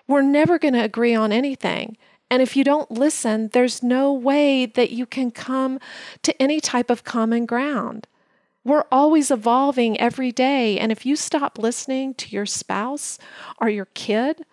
We're 0.08 0.22
never 0.22 0.58
going 0.58 0.74
to 0.74 0.84
agree 0.84 1.14
on 1.14 1.32
anything. 1.32 1.98
And 2.30 2.42
if 2.42 2.58
you 2.58 2.64
don't 2.64 2.92
listen, 2.92 3.50
there's 3.50 3.82
no 3.82 4.12
way 4.12 4.66
that 4.66 4.92
you 4.92 5.06
can 5.06 5.32
come 5.32 5.80
to 6.24 6.42
any 6.42 6.60
type 6.60 6.90
of 6.90 7.04
common 7.04 7.46
ground. 7.46 8.08
We're 8.68 8.84
always 8.92 9.32
evolving 9.32 9.98
every 9.98 10.34
day. 10.34 10.78
And 10.78 10.92
if 10.92 11.06
you 11.06 11.16
stop 11.16 11.58
listening 11.58 12.14
to 12.16 12.30
your 12.32 12.46
spouse 12.46 13.18
or 13.62 13.70
your 13.70 13.88
kid 13.94 14.44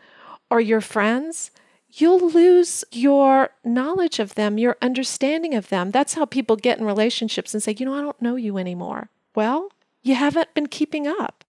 or 0.48 0.60
your 0.60 0.80
friends, 0.80 1.50
you'll 1.90 2.30
lose 2.30 2.84
your 2.92 3.50
knowledge 3.64 4.20
of 4.20 4.36
them, 4.36 4.56
your 4.56 4.76
understanding 4.80 5.52
of 5.56 5.68
them. 5.68 5.90
That's 5.90 6.14
how 6.14 6.26
people 6.26 6.54
get 6.54 6.78
in 6.78 6.84
relationships 6.84 7.54
and 7.54 7.60
say, 7.60 7.74
you 7.76 7.84
know, 7.84 7.94
I 7.94 8.02
don't 8.02 8.22
know 8.22 8.36
you 8.36 8.56
anymore. 8.56 9.10
Well, 9.34 9.70
you 10.04 10.14
haven't 10.14 10.54
been 10.54 10.68
keeping 10.68 11.08
up. 11.08 11.42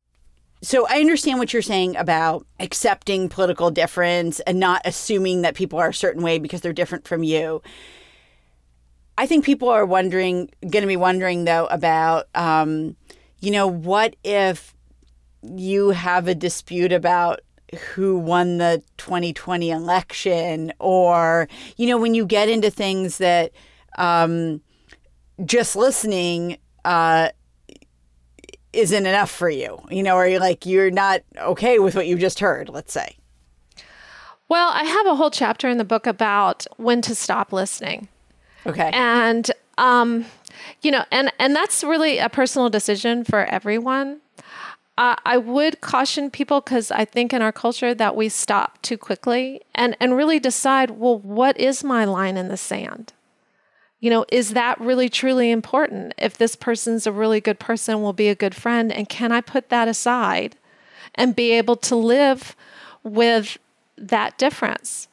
So 0.64 0.88
I 0.90 0.96
understand 0.96 1.38
what 1.38 1.54
you're 1.54 1.62
saying 1.62 1.96
about 1.96 2.48
accepting 2.60 3.30
political 3.30 3.70
difference 3.70 4.40
and 4.40 4.60
not 4.60 4.82
assuming 4.86 5.44
that 5.44 5.54
people 5.54 5.78
are 5.78 5.90
a 5.90 5.94
certain 5.94 6.24
way 6.24 6.40
because 6.40 6.62
they're 6.62 6.74
different 6.74 7.08
from 7.08 7.22
you. 7.22 7.62
I 9.18 9.28
think 9.28 9.46
people 9.46 9.70
are 9.70 9.86
wondering, 9.86 10.50
going 10.62 10.82
to 10.82 10.88
be 10.88 10.98
wondering 10.98 11.46
though 11.46 11.68
about, 11.68 12.28
um, 12.36 12.96
you 13.40 13.52
know, 13.52 13.68
what 13.68 14.16
if 14.24 14.74
you 15.44 15.92
have 15.92 16.28
a 16.28 16.36
dispute 16.36 16.92
about 16.92 17.42
who 17.94 18.18
won 18.18 18.58
the 18.58 18.84
2020 18.98 19.72
election, 19.72 20.74
or 20.80 21.48
you 21.78 21.88
know, 21.88 21.98
when 21.98 22.14
you 22.14 22.26
get 22.26 22.50
into 22.50 22.70
things 22.70 23.18
that 23.18 23.52
um, 23.98 24.62
just 25.46 25.76
listening 25.76 26.58
uh, 26.84 27.30
isn't 28.74 29.06
enough 29.06 29.32
for 29.32 29.50
you, 29.50 29.80
you 29.90 30.04
know, 30.04 30.16
or 30.16 30.28
you're 30.28 30.40
like 30.40 30.66
you're 30.66 30.92
not 30.92 31.22
okay 31.38 31.80
with 31.80 31.96
what 31.96 32.08
you 32.08 32.18
just 32.18 32.40
heard. 32.40 32.70
Let's 32.70 32.94
say. 32.94 33.18
Well, 34.48 34.70
I 34.74 34.84
have 34.84 35.08
a 35.08 35.16
whole 35.16 35.32
chapter 35.32 35.68
in 35.68 35.80
the 35.80 35.86
book 35.86 36.06
about 36.06 36.68
when 36.78 37.02
to 37.04 37.16
stop 37.16 37.52
listening. 37.52 38.08
Okay. 38.66 38.90
And 38.94 39.50
um, 39.78 40.26
you 40.82 40.92
know, 40.92 41.06
and 41.12 41.32
and 41.40 41.56
that's 41.56 41.84
really 41.84 42.18
a 42.18 42.30
personal 42.30 42.70
decision 42.70 43.24
for 43.24 43.46
everyone. 43.46 44.22
Uh, 44.98 45.16
I 45.26 45.38
would 45.38 45.82
caution 45.82 46.32
people 46.32 46.62
because 46.62 46.90
I 46.90 47.04
think 47.04 47.34
in 47.34 47.42
our 47.42 47.52
culture 47.52 47.94
that 47.94 48.16
we 48.16 48.30
stop 48.30 48.82
too 48.82 48.98
quickly 48.98 49.62
and 49.74 49.96
and 50.00 50.16
really 50.16 50.40
decide, 50.40 50.92
well, 50.92 51.20
what 51.20 51.60
is 51.60 51.84
my 51.84 52.06
line 52.06 52.38
in 52.38 52.48
the 52.48 52.58
sand? 52.58 53.14
You 54.00 54.10
know, 54.10 54.26
is 54.32 54.54
that 54.54 54.80
really 54.80 55.10
truly 55.10 55.52
important? 55.52 56.14
If 56.18 56.38
this 56.38 56.56
person's 56.56 57.08
a 57.08 57.12
really 57.12 57.42
good 57.42 57.60
person, 57.60 58.02
will 58.02 58.14
be 58.14 58.30
a 58.30 58.36
good 58.36 58.56
friend, 58.56 58.92
and 58.92 59.10
can 59.10 59.32
I 59.32 59.42
put 59.42 59.70
that 59.70 59.88
aside 59.88 60.56
and 61.16 61.36
be 61.36 61.52
able 61.52 61.76
to 61.78 61.96
live 61.96 62.56
with 63.04 63.58
that 63.98 64.38
difference? 64.38 65.08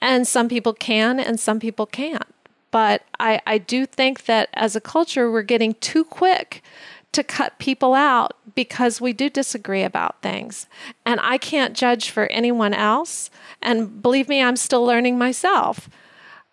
And 0.00 0.26
some 0.26 0.48
people 0.48 0.72
can, 0.72 1.20
and 1.20 1.38
some 1.38 1.60
people 1.60 1.84
can't. 1.84 2.34
But 2.70 3.02
I, 3.18 3.40
I 3.46 3.58
do 3.58 3.86
think 3.86 4.24
that 4.26 4.48
as 4.54 4.76
a 4.76 4.80
culture, 4.80 5.30
we're 5.30 5.42
getting 5.42 5.74
too 5.74 6.04
quick 6.04 6.62
to 7.12 7.22
cut 7.22 7.58
people 7.58 7.94
out 7.94 8.36
because 8.54 9.00
we 9.00 9.12
do 9.12 9.30
disagree 9.30 9.82
about 9.82 10.20
things. 10.20 10.66
And 11.06 11.20
I 11.22 11.38
can't 11.38 11.74
judge 11.74 12.10
for 12.10 12.26
anyone 12.26 12.74
else. 12.74 13.30
And 13.62 14.02
believe 14.02 14.28
me, 14.28 14.42
I'm 14.42 14.56
still 14.56 14.84
learning 14.84 15.16
myself. 15.16 15.88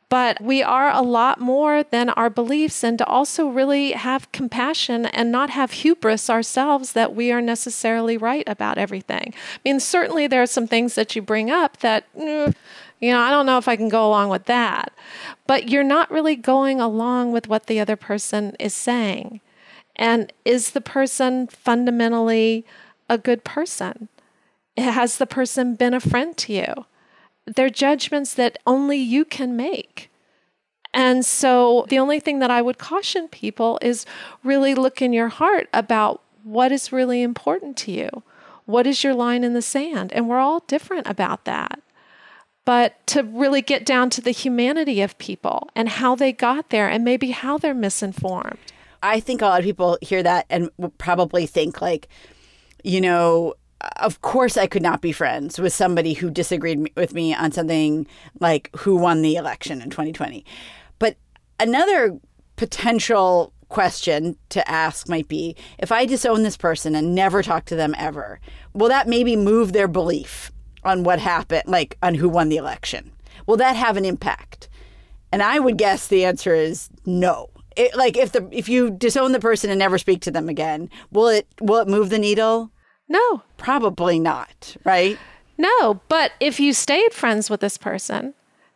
But 0.08 0.40
we 0.40 0.62
are 0.62 0.92
a 0.92 1.02
lot 1.02 1.42
more 1.42 1.84
than 1.84 2.10
our 2.12 2.30
beliefs, 2.30 2.84
and 2.84 2.98
to 3.00 3.06
also 3.06 3.48
really 3.48 3.94
have 3.94 4.32
compassion 4.32 5.08
and 5.08 5.32
not 5.32 5.50
have 5.50 5.72
hubris 5.72 6.30
ourselves 6.30 6.94
that 6.94 7.16
we 7.16 7.32
are 7.32 7.42
necessarily 7.42 8.16
right 8.16 8.44
about 8.48 8.78
everything. 8.78 9.34
I 9.36 9.60
mean, 9.66 9.80
certainly 9.80 10.28
there 10.28 10.44
are 10.44 10.48
some 10.48 10.68
things 10.68 10.96
that 10.96 11.16
you 11.16 11.22
bring 11.22 11.50
up 11.50 11.78
that. 11.78 12.06
Mm, 12.16 12.54
you 13.00 13.12
know, 13.12 13.20
I 13.20 13.30
don't 13.30 13.46
know 13.46 13.58
if 13.58 13.68
I 13.68 13.76
can 13.76 13.90
go 13.90 14.08
along 14.08 14.30
with 14.30 14.46
that. 14.46 14.94
But 15.48 15.70
you're 15.70 15.84
not 15.84 16.12
really 16.12 16.36
going 16.36 16.80
along 16.80 17.32
with 17.32 17.48
what 17.48 17.68
the 17.68 17.80
other 17.80 17.96
person 17.96 18.56
is 18.60 18.74
saying. 18.74 19.42
And 19.96 20.32
is 20.44 20.72
the 20.72 20.82
person 20.82 21.48
fundamentally 21.48 22.66
a 23.10 23.18
good 23.18 23.44
person? 23.44 24.10
Has 24.78 25.18
the 25.18 25.28
person 25.28 25.76
been 25.76 25.94
a 25.94 26.00
friend 26.00 26.36
to 26.38 26.54
you? 26.54 26.86
They're 27.46 27.70
judgments 27.70 28.34
that 28.34 28.58
only 28.66 28.98
you 28.98 29.24
can 29.24 29.56
make. 29.56 30.12
And 30.94 31.26
so 31.26 31.86
the 31.90 32.00
only 32.00 32.20
thing 32.20 32.40
that 32.40 32.50
I 32.50 32.62
would 32.62 32.78
caution 32.78 33.28
people 33.28 33.78
is 33.82 34.06
really 34.44 34.74
look 34.74 35.02
in 35.02 35.14
your 35.14 35.28
heart 35.28 35.68
about 35.74 36.22
what 36.44 36.72
is 36.72 36.92
really 36.92 37.22
important 37.22 37.78
to 37.78 37.92
you. 37.92 38.10
What 38.66 38.88
is 38.88 39.04
your 39.04 39.14
line 39.14 39.44
in 39.44 39.54
the 39.54 39.62
sand? 39.62 40.12
And 40.14 40.28
we're 40.28 40.40
all 40.40 40.62
different 40.68 41.08
about 41.08 41.46
that 41.46 41.82
but 42.66 43.06
to 43.08 43.22
really 43.24 43.62
get 43.62 43.86
down 43.86 44.10
to 44.10 44.22
the 44.22 44.32
humanity 44.32 45.02
of 45.02 45.18
people 45.20 45.70
and 45.76 45.88
how 45.88 46.16
they 46.16 46.34
got 46.34 46.72
there 46.72 46.90
and 46.90 47.06
maybe 47.06 47.32
how 47.32 47.58
they're 47.58 47.76
misinformed. 47.76 48.58
I 49.04 49.20
think 49.20 49.42
a 49.42 49.46
lot 49.46 49.60
of 49.60 49.66
people 49.66 50.00
hear 50.02 50.24
that 50.24 50.48
and 50.50 50.70
probably 50.98 51.46
think, 51.46 51.80
like, 51.80 52.08
you 52.84 53.00
know, 53.00 53.54
of 53.98 54.22
course 54.22 54.58
I 54.58 54.66
could 54.66 54.82
not 54.82 55.02
be 55.02 55.12
friends 55.12 55.60
with 55.60 55.74
somebody 55.74 56.14
who 56.14 56.32
disagreed 56.32 56.90
with 56.96 57.14
me 57.14 57.36
on 57.36 57.52
something 57.52 58.08
like 58.40 58.72
who 58.76 58.96
won 58.96 59.22
the 59.22 59.36
election 59.36 59.82
in 59.82 59.92
2020. 59.92 60.44
But 60.98 61.18
another 61.60 62.20
potential 62.56 63.54
question 63.70 64.38
to 64.50 64.68
ask 64.70 65.10
might 65.10 65.28
be 65.28 65.56
if 65.78 65.92
I 65.92 66.06
disown 66.06 66.44
this 66.44 66.58
person 66.58 66.96
and 66.96 67.14
never 67.14 67.44
talk 67.44 67.66
to 67.66 67.76
them 67.76 67.94
ever, 67.98 68.40
will 68.74 68.90
that 68.90 69.08
maybe 69.08 69.36
move 69.36 69.74
their 69.74 69.88
belief 69.88 70.52
on 70.86 71.04
what 71.04 71.20
happened, 71.20 71.64
like 71.66 71.98
on 72.02 72.16
who 72.16 72.30
won 72.30 72.50
the 72.50 72.58
election. 72.58 73.12
Will 73.48 73.58
that 73.58 73.76
have 73.76 73.98
an 73.98 74.06
impact? 74.06 74.70
And 75.32 75.44
I 75.44 75.60
would 75.60 75.78
guess 75.78 76.08
the 76.08 76.24
answer 76.26 76.56
is 76.56 76.90
no. 77.06 77.50
It, 77.76 77.96
like 77.96 78.16
if 78.16 78.32
the 78.32 78.48
if 78.52 78.70
you 78.70 78.90
disown 78.90 79.34
the 79.34 79.40
person 79.40 79.70
and 79.70 79.78
never 79.78 79.98
speak 79.98 80.22
to 80.22 80.32
them 80.32 80.48
again, 80.48 80.90
will 81.12 81.28
it 81.28 81.48
will 81.60 81.82
it 81.82 81.90
move 81.90 82.10
the 82.10 82.20
needle? 82.20 82.72
No, 83.10 83.44
probably 83.58 84.18
not. 84.18 84.78
Right? 84.86 85.20
No, 85.58 86.02
but 86.08 86.32
if 86.40 86.60
you 86.60 86.74
stayed 86.74 87.14
friends 87.14 87.50
with 87.50 87.60
this 87.60 87.78
person 87.78 88.34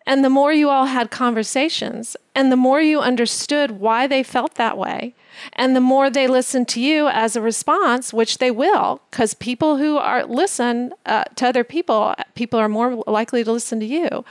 And 0.10 0.26
the 0.26 0.30
more 0.30 0.52
you 0.52 0.72
all 0.72 0.88
had 0.88 1.12
conversations, 1.12 2.17
and 2.34 2.52
the 2.52 2.56
more 2.56 2.82
you 2.82 3.00
understood 3.00 3.69
why 3.80 4.08
they 4.08 4.24
felt 4.24 4.56
that 4.56 4.76
way, 4.76 5.13
and 5.54 5.76
the 5.76 5.82
more 5.82 6.10
they 6.10 6.28
listened 6.28 6.67
to 6.69 6.82
you 6.82 7.08
as 7.08 7.36
a 7.36 7.41
response, 7.41 8.12
which 8.12 8.39
they 8.39 8.50
will, 8.50 9.02
because 9.12 9.36
people 9.36 9.78
who 9.78 10.00
are 10.00 10.26
listen 10.26 10.95
uh, 11.06 11.26
to 11.36 11.48
other 11.48 11.63
people, 11.63 12.15
people 12.34 12.60
are 12.60 12.67
more 12.67 13.04
likely 13.06 13.43
to 13.43 13.52
listen 13.52 13.80
to 13.82 13.86
you. 13.86 14.26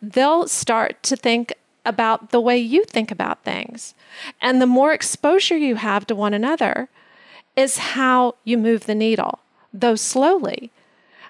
They'll 0.00 0.48
start 0.48 1.02
to 1.02 1.14
think 1.14 1.52
about 1.84 2.30
the 2.30 2.40
way 2.40 2.56
you 2.56 2.84
think 2.84 3.10
about 3.10 3.44
things, 3.44 3.94
and 4.40 4.62
the 4.62 4.66
more 4.66 4.94
exposure 4.94 5.58
you 5.58 5.74
have 5.74 6.06
to 6.06 6.14
one 6.14 6.32
another, 6.32 6.88
is 7.54 7.76
how 7.76 8.36
you 8.44 8.56
move 8.56 8.86
the 8.86 8.94
needle, 8.94 9.40
though 9.74 9.94
slowly. 9.94 10.72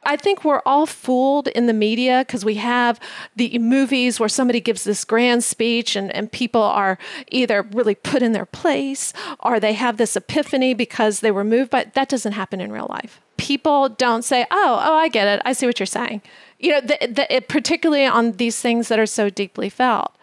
I 0.08 0.16
think 0.16 0.42
we're 0.42 0.62
all 0.64 0.86
fooled 0.86 1.48
in 1.48 1.66
the 1.66 1.74
media 1.74 2.24
because 2.26 2.42
we 2.42 2.54
have 2.54 2.98
the 3.36 3.58
movies 3.58 4.18
where 4.18 4.30
somebody 4.30 4.58
gives 4.58 4.84
this 4.84 5.04
grand 5.04 5.44
speech 5.44 5.96
and, 5.96 6.10
and 6.14 6.32
people 6.32 6.62
are 6.62 6.98
either 7.30 7.60
really 7.72 7.94
put 7.94 8.22
in 8.22 8.32
their 8.32 8.46
place 8.46 9.12
or 9.40 9.60
they 9.60 9.74
have 9.74 9.98
this 9.98 10.16
epiphany 10.16 10.72
because 10.72 11.20
they 11.20 11.30
were 11.30 11.44
moved 11.44 11.70
by 11.70 11.90
that 11.92 12.08
doesn't 12.08 12.32
happen 12.32 12.58
in 12.58 12.72
real 12.72 12.86
life. 12.88 13.20
People 13.36 13.90
don't 13.90 14.22
say, 14.24 14.46
"Oh, 14.50 14.80
oh, 14.82 14.94
I 14.94 15.08
get 15.08 15.28
it. 15.28 15.42
I 15.44 15.52
see 15.52 15.66
what 15.66 15.78
you're 15.78 15.86
saying." 15.86 16.22
You 16.58 16.70
know, 16.70 16.80
the, 16.80 16.98
the, 17.06 17.36
it, 17.36 17.48
particularly 17.48 18.06
on 18.06 18.32
these 18.32 18.58
things 18.60 18.88
that 18.88 18.98
are 18.98 19.04
so 19.04 19.28
deeply 19.28 19.68
felt. 19.68 20.16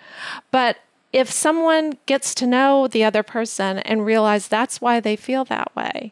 But 0.49 0.77
if 1.13 1.29
someone 1.29 1.99
gets 2.07 2.33
to 2.35 2.47
know 2.47 2.87
the 2.87 3.03
other 3.03 3.21
person 3.21 3.77
and 3.79 4.03
realize 4.03 4.47
that's 4.47 4.81
why 4.81 4.99
they 4.99 5.15
feel 5.15 5.45
that 5.45 5.73
way, 5.75 6.11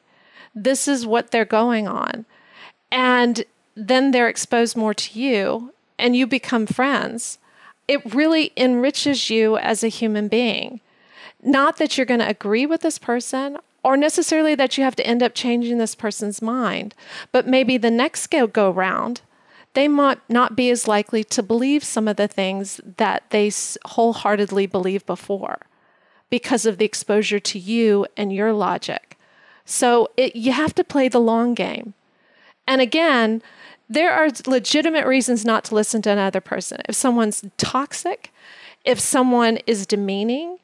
this 0.53 0.87
is 0.87 1.07
what 1.07 1.31
they're 1.31 1.43
going 1.43 1.87
on. 1.87 2.25
And 2.91 3.43
then 3.75 4.11
they're 4.11 4.29
exposed 4.29 4.77
more 4.77 4.93
to 4.93 5.19
you 5.19 5.73
and 5.97 6.15
you 6.15 6.27
become 6.27 6.65
friends. 6.65 7.37
It 7.87 8.13
really 8.13 8.51
enriches 8.55 9.29
you 9.29 9.57
as 9.57 9.83
a 9.83 9.89
human 9.89 10.27
being. 10.27 10.79
Not 11.41 11.77
that 11.77 11.97
you're 11.97 12.05
going 12.05 12.19
to 12.19 12.29
agree 12.29 12.65
with 12.65 12.81
this 12.81 12.97
person 12.97 13.57
or 13.83 13.97
necessarily 13.97 14.55
that 14.55 14.77
you 14.77 14.83
have 14.83 14.95
to 14.95 15.05
end 15.05 15.21
up 15.21 15.33
changing 15.35 15.77
this 15.77 15.93
person's 15.93 16.41
mind, 16.41 16.95
but 17.31 17.47
maybe 17.47 17.77
the 17.77 17.91
next 17.91 18.27
go, 18.27 18.71
round, 18.71 19.21
they 19.73 19.87
might 19.87 20.19
not 20.29 20.55
be 20.55 20.69
as 20.69 20.87
likely 20.87 21.23
to 21.25 21.43
believe 21.43 21.83
some 21.83 22.07
of 22.07 22.15
the 22.15 22.27
things 22.27 22.79
that 22.97 23.23
they 23.31 23.51
wholeheartedly 23.85 24.67
believed 24.67 25.05
before 25.05 25.59
because 26.29 26.65
of 26.65 26.77
the 26.77 26.85
exposure 26.85 27.39
to 27.39 27.59
you 27.59 28.05
and 28.15 28.33
your 28.33 28.53
logic. 28.53 29.17
So 29.65 30.09
it, 30.15 30.35
you 30.35 30.51
have 30.51 30.73
to 30.75 30.83
play 30.83 31.09
the 31.09 31.19
long 31.19 31.53
game. 31.53 31.93
And 32.65 32.81
again, 32.81 33.41
there 33.89 34.11
are 34.11 34.29
legitimate 34.47 35.05
reasons 35.05 35.45
not 35.45 35.63
to 35.65 35.75
listen 35.75 36.01
to 36.03 36.11
another 36.11 36.41
person. 36.41 36.81
If 36.87 36.95
someone's 36.95 37.43
toxic, 37.57 38.31
if 38.85 38.99
someone 38.99 39.57
is 39.67 39.85
demeaning, 39.85 40.57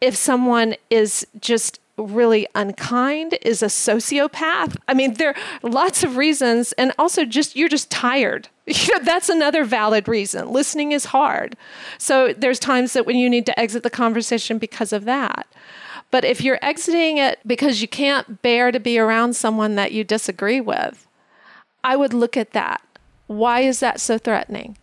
if 0.00 0.16
someone 0.16 0.74
is 0.90 1.26
just 1.40 1.78
really 1.96 2.46
unkind, 2.54 3.38
is 3.42 3.62
a 3.62 3.66
sociopath. 3.66 4.76
I 4.88 4.94
mean, 4.94 5.14
there 5.14 5.30
are 5.30 5.70
lots 5.70 6.02
of 6.02 6.16
reasons. 6.16 6.72
And 6.72 6.92
also, 6.98 7.24
just 7.24 7.56
you're 7.56 7.68
just 7.68 7.90
tired. 7.90 8.48
You 8.64 8.96
know, 8.96 9.04
that's 9.04 9.28
another 9.28 9.64
valid 9.64 10.06
reason. 10.06 10.52
Listening 10.52 10.92
is 10.92 11.06
hard. 11.06 11.56
So 11.98 12.32
there's 12.32 12.60
times 12.60 12.92
that 12.92 13.06
when 13.06 13.16
you 13.16 13.28
need 13.28 13.44
to 13.46 13.58
exit 13.58 13.82
the 13.82 13.90
conversation 13.90 14.58
because 14.58 14.92
of 14.92 15.04
that. 15.04 15.48
But 16.12 16.24
if 16.24 16.40
you're 16.42 16.60
exiting 16.62 17.18
it 17.18 17.40
because 17.44 17.82
you 17.82 17.88
can't 17.88 18.40
bear 18.40 18.70
to 18.70 18.78
be 18.78 19.00
around 19.00 19.34
someone 19.34 19.74
that 19.74 19.90
you 19.90 20.04
disagree 20.04 20.60
with, 20.60 21.08
I 21.84 21.96
would 21.96 22.14
look 22.14 22.36
at 22.36 22.52
that. 22.52 22.80
Why 23.26 23.60
is 23.60 23.80
that 23.80 24.00
so 24.00 24.18
threatening? 24.18 24.76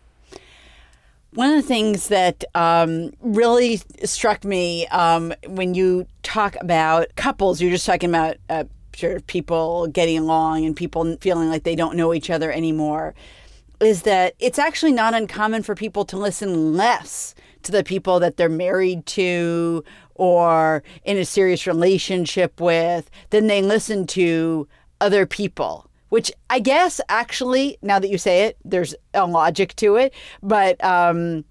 One 1.34 1.52
of 1.52 1.56
the 1.56 1.68
things 1.68 2.08
that 2.08 2.44
um, 2.56 3.12
really 3.22 3.82
struck 4.04 4.44
me 4.44 4.88
um, 4.88 5.34
when 5.48 5.76
you 5.76 6.08
talk 6.24 6.56
about 6.60 7.08
couples, 7.16 7.62
you're 7.62 7.72
just 7.72 7.86
talking 7.86 8.10
about 8.10 8.38
uh, 8.50 8.64
of 9.02 9.26
people 9.28 9.88
getting 9.88 10.18
along 10.18 10.66
and 10.66 10.76
people 10.76 11.16
feeling 11.22 11.50
like 11.50 11.64
they 11.64 11.76
don't 11.76 11.96
know 11.96 12.14
each 12.14 12.30
other 12.30 12.52
anymore, 12.52 13.14
is 13.80 14.02
that 14.02 14.36
it's 14.40 14.60
actually 14.60 14.92
not 14.92 15.14
uncommon 15.14 15.64
for 15.64 15.74
people 15.74 16.04
to 16.04 16.18
listen 16.18 16.76
less 16.76 17.34
to 17.64 17.72
the 17.72 17.84
people 17.84 18.20
that 18.20 18.36
they're 18.36 18.50
married 18.50 19.06
to 19.06 19.84
or 20.16 20.84
in 21.06 21.18
a 21.18 21.24
serious 21.24 21.66
relationship 21.66 22.60
with 22.60 23.10
than 23.30 23.48
they 23.48 23.62
listen 23.62 24.06
to 24.06 24.68
other 25.00 25.26
people 25.26 25.89
which 26.10 26.32
I 26.50 26.60
guess 26.60 27.00
actually, 27.10 27.78
now 27.82 28.00
that 28.00 28.10
you 28.10 28.18
say 28.18 28.44
it, 28.46 28.58
there's 28.64 28.94
a 29.14 29.26
logic 29.26 29.76
to 29.78 29.96
it, 29.96 30.14
but 30.44 30.84
um, 30.84 31.46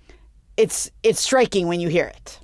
it's 0.57 0.90
it's 1.03 1.21
striking 1.21 1.68
when 1.68 1.81
you 1.81 1.88
hear 1.88 2.07
it. 2.07 2.38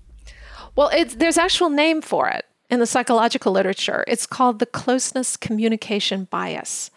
Well, 0.76 0.90
it's, 0.92 1.14
there's 1.16 1.38
actual 1.38 1.68
name 1.70 2.02
for 2.02 2.28
it 2.28 2.44
in 2.70 2.80
the 2.80 2.86
psychological 2.86 3.52
literature. 3.52 4.04
It's 4.08 4.26
called 4.26 4.58
the 4.58 4.66
closeness 4.66 5.36
communication 5.36 6.24
bias. 6.24 6.90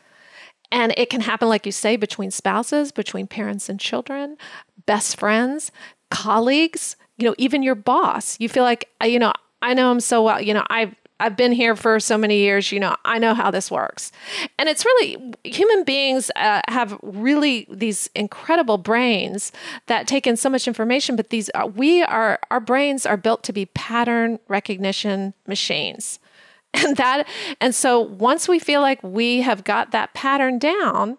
And 0.72 0.94
it 0.98 1.10
can 1.10 1.22
happen, 1.22 1.48
like 1.48 1.66
you 1.66 1.72
say, 1.72 1.96
between 1.96 2.32
spouses, 2.32 2.92
between 2.92 3.28
parents 3.28 3.70
and 3.70 3.80
children, 3.80 4.38
best 4.86 5.18
friends, 5.18 5.72
colleagues, 6.10 6.96
you 7.18 7.26
know, 7.26 7.36
even 7.38 7.64
your 7.64 7.76
boss. 7.76 8.38
You 8.40 8.50
feel 8.50 8.64
like, 8.64 8.90
you 9.04 9.20
know, 9.20 9.32
I 9.62 9.74
know 9.74 9.92
him 9.92 10.00
so 10.00 10.24
well. 10.24 10.42
You 10.42 10.54
know, 10.54 10.66
I've 10.70 10.96
I've 11.20 11.36
been 11.36 11.52
here 11.52 11.76
for 11.76 12.00
so 12.00 12.18
many 12.18 12.38
years, 12.38 12.72
you 12.72 12.80
know, 12.80 12.96
I 13.04 13.18
know 13.18 13.34
how 13.34 13.50
this 13.50 13.72
works. 13.72 14.12
And 14.60 14.70
it's 14.70 14.86
really, 14.86 15.34
human 15.44 15.84
beings 15.84 16.30
uh, 16.36 16.62
have 16.68 16.98
really 17.02 17.68
these 17.70 18.10
incredible 18.14 18.78
brains 18.78 19.52
that 19.88 20.08
take 20.08 20.28
in 20.28 20.38
so 20.38 20.50
much 20.50 20.68
information, 20.68 21.16
but 21.16 21.30
these, 21.30 21.50
uh, 21.56 21.68
we 21.68 22.04
are, 22.04 22.40
our 22.52 22.60
brains 22.60 23.06
are 23.06 23.18
built 23.18 23.44
to 23.44 23.54
be 23.54 23.66
pattern 23.68 24.40
recognition 24.48 25.34
machines. 25.48 26.20
And 26.74 26.98
that, 26.98 27.28
and 27.60 27.74
so 27.74 28.00
once 28.02 28.48
we 28.48 28.60
feel 28.60 28.82
like 28.82 29.02
we 29.02 29.42
have 29.42 29.64
got 29.64 29.92
that 29.92 30.14
pattern 30.14 30.60
down, 30.60 31.18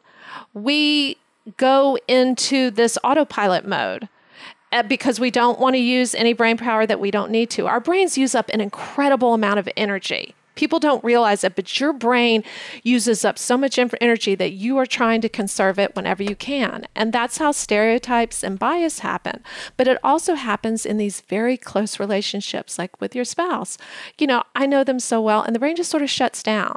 we 0.54 1.16
go 1.56 1.98
into 2.06 2.70
this 2.70 2.96
autopilot 3.02 3.66
mode 3.66 4.08
Uh, 4.70 4.82
because 4.82 5.18
we 5.18 5.30
don't 5.30 5.58
want 5.58 5.74
to 5.74 5.80
use 5.80 6.14
any 6.14 6.34
brain 6.34 6.58
power 6.58 6.84
that 6.84 7.00
we 7.00 7.10
don't 7.10 7.30
need 7.30 7.48
to. 7.48 7.66
Our 7.66 7.80
brains 7.80 8.18
use 8.18 8.34
up 8.34 8.50
an 8.50 8.60
incredible 8.60 9.32
amount 9.32 9.58
of 9.58 9.68
energy. 9.78 10.34
People 10.56 10.80
don't 10.80 11.04
realize 11.04 11.44
it, 11.44 11.54
but 11.54 11.78
your 11.78 11.92
brain 11.92 12.42
uses 12.82 13.24
up 13.24 13.38
so 13.38 13.56
much 13.56 13.78
energy 13.78 14.34
that 14.34 14.50
you 14.50 14.76
are 14.76 14.86
trying 14.86 15.20
to 15.20 15.28
conserve 15.28 15.78
it 15.78 15.94
whenever 15.94 16.22
you 16.24 16.34
can. 16.34 16.84
And 16.96 17.12
that's 17.12 17.38
how 17.38 17.52
stereotypes 17.52 18.42
and 18.42 18.58
bias 18.58 18.98
happen. 18.98 19.44
But 19.76 19.86
it 19.86 19.98
also 20.02 20.34
happens 20.34 20.84
in 20.84 20.96
these 20.96 21.20
very 21.20 21.56
close 21.56 22.00
relationships, 22.00 22.76
like 22.76 23.00
with 23.00 23.14
your 23.14 23.24
spouse. 23.24 23.78
You 24.18 24.26
know, 24.26 24.42
I 24.56 24.66
know 24.66 24.82
them 24.82 24.98
so 24.98 25.22
well, 25.22 25.42
and 25.42 25.54
the 25.54 25.60
brain 25.60 25.76
just 25.76 25.90
sort 25.90 26.02
of 26.02 26.10
shuts 26.10 26.42
down. 26.42 26.76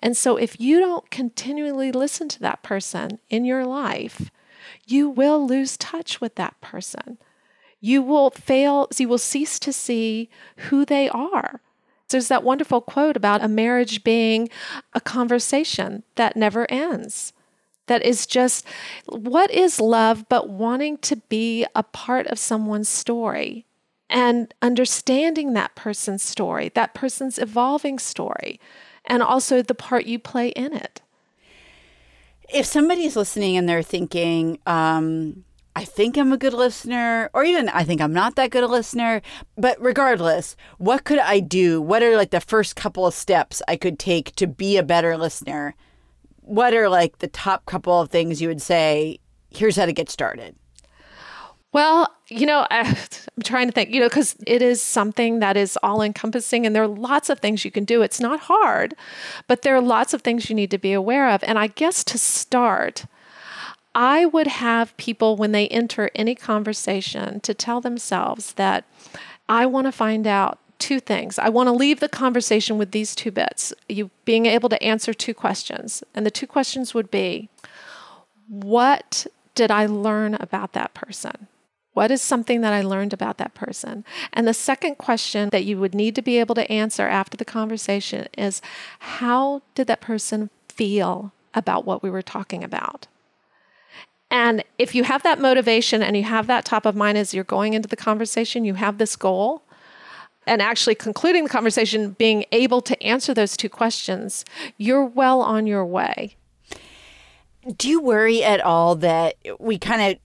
And 0.00 0.16
so 0.16 0.38
if 0.38 0.58
you 0.58 0.80
don't 0.80 1.10
continually 1.10 1.92
listen 1.92 2.30
to 2.30 2.40
that 2.40 2.62
person 2.62 3.18
in 3.28 3.44
your 3.44 3.66
life, 3.66 4.30
you 4.86 5.10
will 5.10 5.46
lose 5.46 5.76
touch 5.76 6.18
with 6.18 6.34
that 6.36 6.58
person 6.62 7.18
you 7.80 8.02
will 8.02 8.30
fail, 8.30 8.88
you 8.96 9.08
will 9.08 9.18
cease 9.18 9.58
to 9.60 9.72
see 9.72 10.28
who 10.56 10.84
they 10.84 11.08
are. 11.08 11.60
There's 12.08 12.28
that 12.28 12.42
wonderful 12.42 12.80
quote 12.80 13.16
about 13.16 13.44
a 13.44 13.48
marriage 13.48 14.02
being 14.02 14.48
a 14.94 15.00
conversation 15.00 16.04
that 16.16 16.36
never 16.36 16.70
ends. 16.70 17.32
That 17.86 18.02
is 18.02 18.26
just 18.26 18.66
what 19.06 19.50
is 19.50 19.80
love 19.80 20.28
but 20.28 20.48
wanting 20.48 20.98
to 20.98 21.16
be 21.16 21.66
a 21.74 21.82
part 21.82 22.26
of 22.26 22.38
someone's 22.38 22.88
story 22.88 23.66
and 24.10 24.52
understanding 24.62 25.52
that 25.52 25.74
person's 25.74 26.22
story, 26.22 26.70
that 26.74 26.94
person's 26.94 27.38
evolving 27.38 27.98
story, 27.98 28.58
and 29.04 29.22
also 29.22 29.62
the 29.62 29.74
part 29.74 30.06
you 30.06 30.18
play 30.18 30.48
in 30.48 30.74
it. 30.74 31.02
If 32.52 32.64
somebody's 32.64 33.16
listening 33.16 33.58
and 33.58 33.68
they're 33.68 33.82
thinking, 33.82 34.58
um, 34.66 35.44
I 35.78 35.84
think 35.84 36.16
I'm 36.16 36.32
a 36.32 36.36
good 36.36 36.54
listener, 36.54 37.30
or 37.32 37.44
even 37.44 37.68
I 37.68 37.84
think 37.84 38.00
I'm 38.00 38.12
not 38.12 38.34
that 38.34 38.50
good 38.50 38.64
a 38.64 38.66
listener. 38.66 39.22
But 39.56 39.80
regardless, 39.80 40.56
what 40.78 41.04
could 41.04 41.20
I 41.20 41.38
do? 41.38 41.80
What 41.80 42.02
are 42.02 42.16
like 42.16 42.30
the 42.30 42.40
first 42.40 42.74
couple 42.74 43.06
of 43.06 43.14
steps 43.14 43.62
I 43.68 43.76
could 43.76 43.96
take 43.96 44.34
to 44.34 44.48
be 44.48 44.76
a 44.76 44.82
better 44.82 45.16
listener? 45.16 45.76
What 46.40 46.74
are 46.74 46.88
like 46.88 47.18
the 47.18 47.28
top 47.28 47.64
couple 47.64 48.00
of 48.00 48.10
things 48.10 48.42
you 48.42 48.48
would 48.48 48.60
say? 48.60 49.20
Here's 49.50 49.76
how 49.76 49.86
to 49.86 49.92
get 49.92 50.10
started. 50.10 50.56
Well, 51.72 52.12
you 52.26 52.44
know, 52.44 52.66
I, 52.72 52.78
am 52.80 52.96
trying 53.44 53.68
to 53.68 53.72
think, 53.72 53.90
you 53.90 54.00
know, 54.00 54.08
because 54.08 54.34
it 54.48 54.62
is 54.62 54.82
something 54.82 55.38
that 55.38 55.56
is 55.56 55.78
all 55.84 56.02
encompassing 56.02 56.66
and 56.66 56.74
there 56.74 56.82
are 56.82 56.88
lots 56.88 57.30
of 57.30 57.38
things 57.38 57.64
you 57.64 57.70
can 57.70 57.84
do. 57.84 58.02
It's 58.02 58.18
not 58.18 58.40
hard, 58.40 58.94
but 59.46 59.62
there 59.62 59.76
are 59.76 59.80
lots 59.80 60.12
of 60.12 60.22
things 60.22 60.50
you 60.50 60.56
need 60.56 60.72
to 60.72 60.78
be 60.78 60.92
aware 60.92 61.30
of. 61.30 61.44
And 61.44 61.56
I 61.56 61.68
guess 61.68 62.02
to 62.02 62.18
start, 62.18 63.04
I 63.98 64.26
would 64.26 64.46
have 64.46 64.96
people, 64.96 65.34
when 65.34 65.50
they 65.50 65.66
enter 65.66 66.08
any 66.14 66.36
conversation, 66.36 67.40
to 67.40 67.52
tell 67.52 67.80
themselves 67.80 68.52
that 68.52 68.84
I 69.48 69.66
want 69.66 69.88
to 69.88 69.92
find 69.92 70.24
out 70.24 70.60
two 70.78 71.00
things. 71.00 71.36
I 71.36 71.48
want 71.48 71.66
to 71.66 71.72
leave 71.72 71.98
the 71.98 72.08
conversation 72.08 72.78
with 72.78 72.92
these 72.92 73.16
two 73.16 73.32
bits. 73.32 73.74
You 73.88 74.12
being 74.24 74.46
able 74.46 74.68
to 74.68 74.80
answer 74.80 75.12
two 75.12 75.34
questions. 75.34 76.04
And 76.14 76.24
the 76.24 76.30
two 76.30 76.46
questions 76.46 76.94
would 76.94 77.10
be 77.10 77.48
what 78.46 79.26
did 79.56 79.72
I 79.72 79.86
learn 79.86 80.36
about 80.36 80.74
that 80.74 80.94
person? 80.94 81.48
What 81.92 82.12
is 82.12 82.22
something 82.22 82.60
that 82.60 82.72
I 82.72 82.82
learned 82.82 83.12
about 83.12 83.38
that 83.38 83.54
person? 83.54 84.04
And 84.32 84.46
the 84.46 84.54
second 84.54 84.94
question 84.98 85.48
that 85.50 85.64
you 85.64 85.76
would 85.80 85.96
need 85.96 86.14
to 86.14 86.22
be 86.22 86.38
able 86.38 86.54
to 86.54 86.70
answer 86.70 87.08
after 87.08 87.36
the 87.36 87.44
conversation 87.44 88.28
is 88.38 88.62
how 89.00 89.62
did 89.74 89.88
that 89.88 90.00
person 90.00 90.50
feel 90.68 91.32
about 91.52 91.84
what 91.84 92.00
we 92.00 92.10
were 92.10 92.22
talking 92.22 92.62
about? 92.62 93.08
And 94.30 94.62
if 94.78 94.94
you 94.94 95.04
have 95.04 95.22
that 95.22 95.40
motivation 95.40 96.02
and 96.02 96.16
you 96.16 96.24
have 96.24 96.46
that 96.48 96.64
top 96.64 96.84
of 96.84 96.94
mind 96.94 97.16
as 97.16 97.32
you're 97.32 97.44
going 97.44 97.72
into 97.72 97.88
the 97.88 97.96
conversation, 97.96 98.64
you 98.64 98.74
have 98.74 98.98
this 98.98 99.16
goal, 99.16 99.62
and 100.46 100.60
actually 100.62 100.94
concluding 100.94 101.44
the 101.44 101.50
conversation, 101.50 102.12
being 102.12 102.44
able 102.52 102.80
to 102.82 103.02
answer 103.02 103.34
those 103.34 103.56
two 103.56 103.68
questions, 103.68 104.44
you're 104.76 105.04
well 105.04 105.40
on 105.40 105.66
your 105.66 105.84
way. 105.84 106.36
Do 107.76 107.88
you 107.88 108.00
worry 108.00 108.42
at 108.42 108.60
all 108.60 108.94
that 108.96 109.36
we 109.58 109.78
kind 109.78 110.12
of 110.12 110.18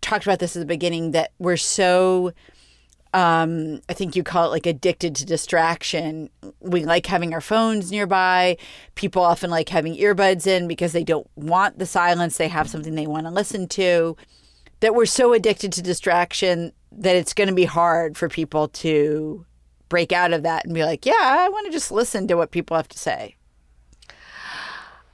talked 0.00 0.24
about 0.24 0.38
this 0.38 0.56
at 0.56 0.60
the 0.60 0.66
beginning 0.66 1.12
that 1.12 1.32
we're 1.38 1.56
so 1.56 2.32
um, 3.14 3.80
I 3.88 3.94
think 3.94 4.14
you 4.14 4.22
call 4.22 4.46
it 4.46 4.50
like 4.50 4.66
addicted 4.66 5.14
to 5.16 5.24
distraction. 5.24 6.28
We 6.60 6.84
like 6.84 7.06
having 7.06 7.32
our 7.32 7.40
phones 7.40 7.90
nearby. 7.90 8.58
People 8.94 9.22
often 9.22 9.50
like 9.50 9.70
having 9.70 9.96
earbuds 9.96 10.46
in 10.46 10.68
because 10.68 10.92
they 10.92 11.04
don't 11.04 11.28
want 11.34 11.78
the 11.78 11.86
silence. 11.86 12.36
They 12.36 12.48
have 12.48 12.68
something 12.68 12.94
they 12.94 13.06
want 13.06 13.26
to 13.26 13.32
listen 13.32 13.66
to. 13.68 14.16
That 14.80 14.94
we're 14.94 15.06
so 15.06 15.32
addicted 15.32 15.72
to 15.72 15.82
distraction 15.82 16.72
that 16.92 17.16
it's 17.16 17.34
going 17.34 17.48
to 17.48 17.54
be 17.54 17.64
hard 17.64 18.16
for 18.16 18.28
people 18.28 18.68
to 18.68 19.44
break 19.88 20.12
out 20.12 20.32
of 20.32 20.42
that 20.42 20.64
and 20.64 20.74
be 20.74 20.84
like, 20.84 21.06
yeah, 21.06 21.14
I 21.18 21.48
want 21.48 21.66
to 21.66 21.72
just 21.72 21.90
listen 21.90 22.28
to 22.28 22.36
what 22.36 22.50
people 22.50 22.76
have 22.76 22.88
to 22.88 22.98
say. 22.98 23.36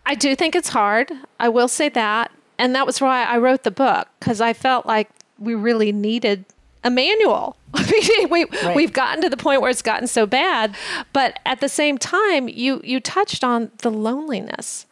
I 0.06 0.14
do 0.14 0.36
think 0.36 0.54
it's 0.54 0.68
hard. 0.68 1.10
I 1.40 1.48
will 1.48 1.68
say 1.68 1.88
that. 1.90 2.30
And 2.58 2.74
that 2.74 2.86
was 2.86 3.00
why 3.00 3.24
I 3.24 3.38
wrote 3.38 3.62
the 3.62 3.70
book 3.70 4.08
because 4.18 4.40
I 4.40 4.52
felt 4.52 4.86
like 4.86 5.08
we 5.38 5.54
really 5.54 5.92
needed 5.92 6.44
a 6.84 6.90
manual. 6.90 7.56
we, 8.30 8.44
right. 8.44 8.76
we've 8.76 8.92
gotten 8.92 9.22
to 9.22 9.30
the 9.30 9.36
point 9.36 9.60
where 9.60 9.70
it's 9.70 9.82
gotten 9.82 10.06
so 10.06 10.26
bad. 10.26 10.76
But 11.12 11.40
at 11.44 11.60
the 11.60 11.68
same 11.68 11.98
time, 11.98 12.48
you, 12.48 12.80
you 12.84 13.00
touched 13.00 13.42
on 13.42 13.72
the 13.78 13.90
loneliness, 13.90 14.86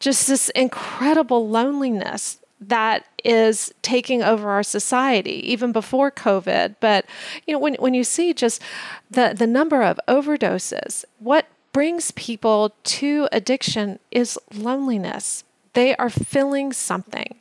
just 0.00 0.26
this 0.26 0.50
incredible 0.50 1.48
loneliness 1.48 2.38
that 2.60 3.06
is 3.22 3.72
taking 3.82 4.22
over 4.22 4.50
our 4.50 4.62
society 4.62 5.50
even 5.50 5.72
before 5.72 6.10
covid 6.10 6.74
but 6.80 7.04
you 7.46 7.52
know 7.52 7.58
when, 7.58 7.74
when 7.74 7.92
you 7.92 8.02
see 8.02 8.32
just 8.32 8.62
the 9.10 9.34
the 9.36 9.46
number 9.46 9.82
of 9.82 10.00
overdoses 10.08 11.04
what 11.18 11.46
brings 11.72 12.12
people 12.12 12.74
to 12.82 13.28
addiction 13.30 13.98
is 14.10 14.38
loneliness 14.54 15.44
they 15.74 15.94
are 15.96 16.08
feeling 16.08 16.72
something 16.72 17.38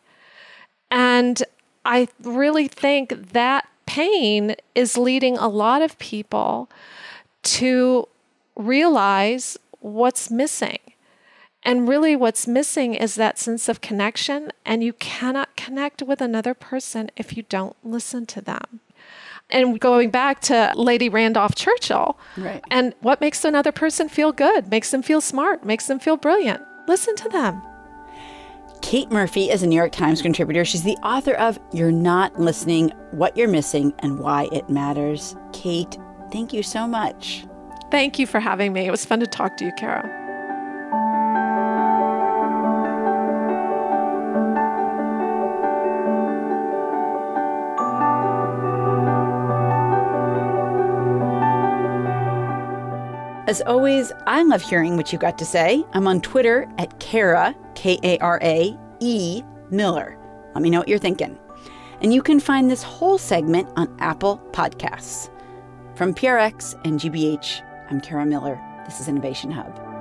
and 0.91 1.43
i 1.85 2.09
really 2.21 2.67
think 2.67 3.31
that 3.31 3.65
pain 3.85 4.55
is 4.73 4.97
leading 4.97 5.37
a 5.37 5.47
lot 5.47 5.81
of 5.81 5.97
people 5.99 6.69
to 7.43 8.07
realize 8.55 9.57
what's 9.79 10.31
missing. 10.31 10.79
And 11.63 11.87
really, 11.89 12.15
what's 12.15 12.47
missing 12.47 12.93
is 12.93 13.15
that 13.15 13.39
sense 13.39 13.67
of 13.67 13.81
connection, 13.81 14.51
and 14.65 14.83
you 14.83 14.93
cannot 14.93 15.55
connect 15.55 16.03
with 16.03 16.21
another 16.21 16.53
person 16.53 17.09
if 17.17 17.35
you 17.35 17.43
don't 17.49 17.75
listen 17.83 18.27
to 18.27 18.41
them. 18.41 18.81
And 19.49 19.79
going 19.79 20.11
back 20.11 20.41
to 20.41 20.73
Lady 20.75 21.09
Randolph 21.09 21.55
Churchill, 21.55 22.17
right. 22.37 22.63
and 22.69 22.93
what 23.01 23.19
makes 23.19 23.43
another 23.43 23.71
person 23.71 24.09
feel 24.09 24.31
good, 24.31 24.69
makes 24.69 24.91
them 24.91 25.01
feel 25.01 25.21
smart, 25.21 25.65
makes 25.65 25.87
them 25.87 25.99
feel 25.99 26.17
brilliant. 26.17 26.61
Listen 26.87 27.15
to 27.15 27.29
them. 27.29 27.61
Kate 28.81 29.09
Murphy 29.11 29.49
is 29.49 29.63
a 29.63 29.67
New 29.67 29.75
York 29.75 29.91
Times 29.91 30.21
contributor. 30.21 30.63
She's 30.63 30.83
the 30.83 30.97
author 30.97 31.33
of 31.33 31.59
You're 31.73 31.91
Not 31.91 32.39
Listening 32.39 32.89
What 33.11 33.35
You're 33.35 33.47
Missing 33.47 33.93
and 33.99 34.19
Why 34.19 34.47
It 34.51 34.69
Matters. 34.69 35.35
Kate, 35.53 35.97
thank 36.31 36.53
you 36.53 36.63
so 36.63 36.87
much. 36.87 37.45
Thank 37.91 38.19
you 38.19 38.27
for 38.27 38.39
having 38.39 38.73
me. 38.73 38.85
It 38.85 38.91
was 38.91 39.05
fun 39.05 39.19
to 39.21 39.27
talk 39.27 39.57
to 39.57 39.65
you, 39.65 39.71
Kara. 39.77 40.03
As 53.47 53.61
always, 53.61 54.11
I 54.25 54.41
love 54.41 54.63
hearing 54.63 54.97
what 54.97 55.13
you 55.13 55.19
got 55.19 55.37
to 55.37 55.45
say. 55.45 55.85
I'm 55.93 56.07
on 56.07 56.19
Twitter 56.19 56.67
at 56.79 56.99
Kara, 56.99 57.55
K 57.75 57.99
A 58.01 58.17
R 58.17 58.39
A 58.41 58.75
E 59.01 59.43
Miller. 59.69 60.17
Let 60.55 60.63
me 60.63 60.71
know 60.71 60.79
what 60.79 60.87
you're 60.87 60.97
thinking. 60.97 61.37
And 62.01 62.11
you 62.11 62.23
can 62.23 62.39
find 62.39 62.71
this 62.71 62.81
whole 62.81 63.19
segment 63.19 63.69
on 63.75 63.95
Apple 63.99 64.41
Podcasts. 64.51 65.29
From 65.95 66.15
PRX 66.15 66.73
and 66.85 66.99
GBH, 66.99 67.61
I'm 67.91 68.01
Kara 68.01 68.25
Miller. 68.25 68.59
This 68.85 68.99
is 68.99 69.07
Innovation 69.07 69.51
Hub. 69.51 69.94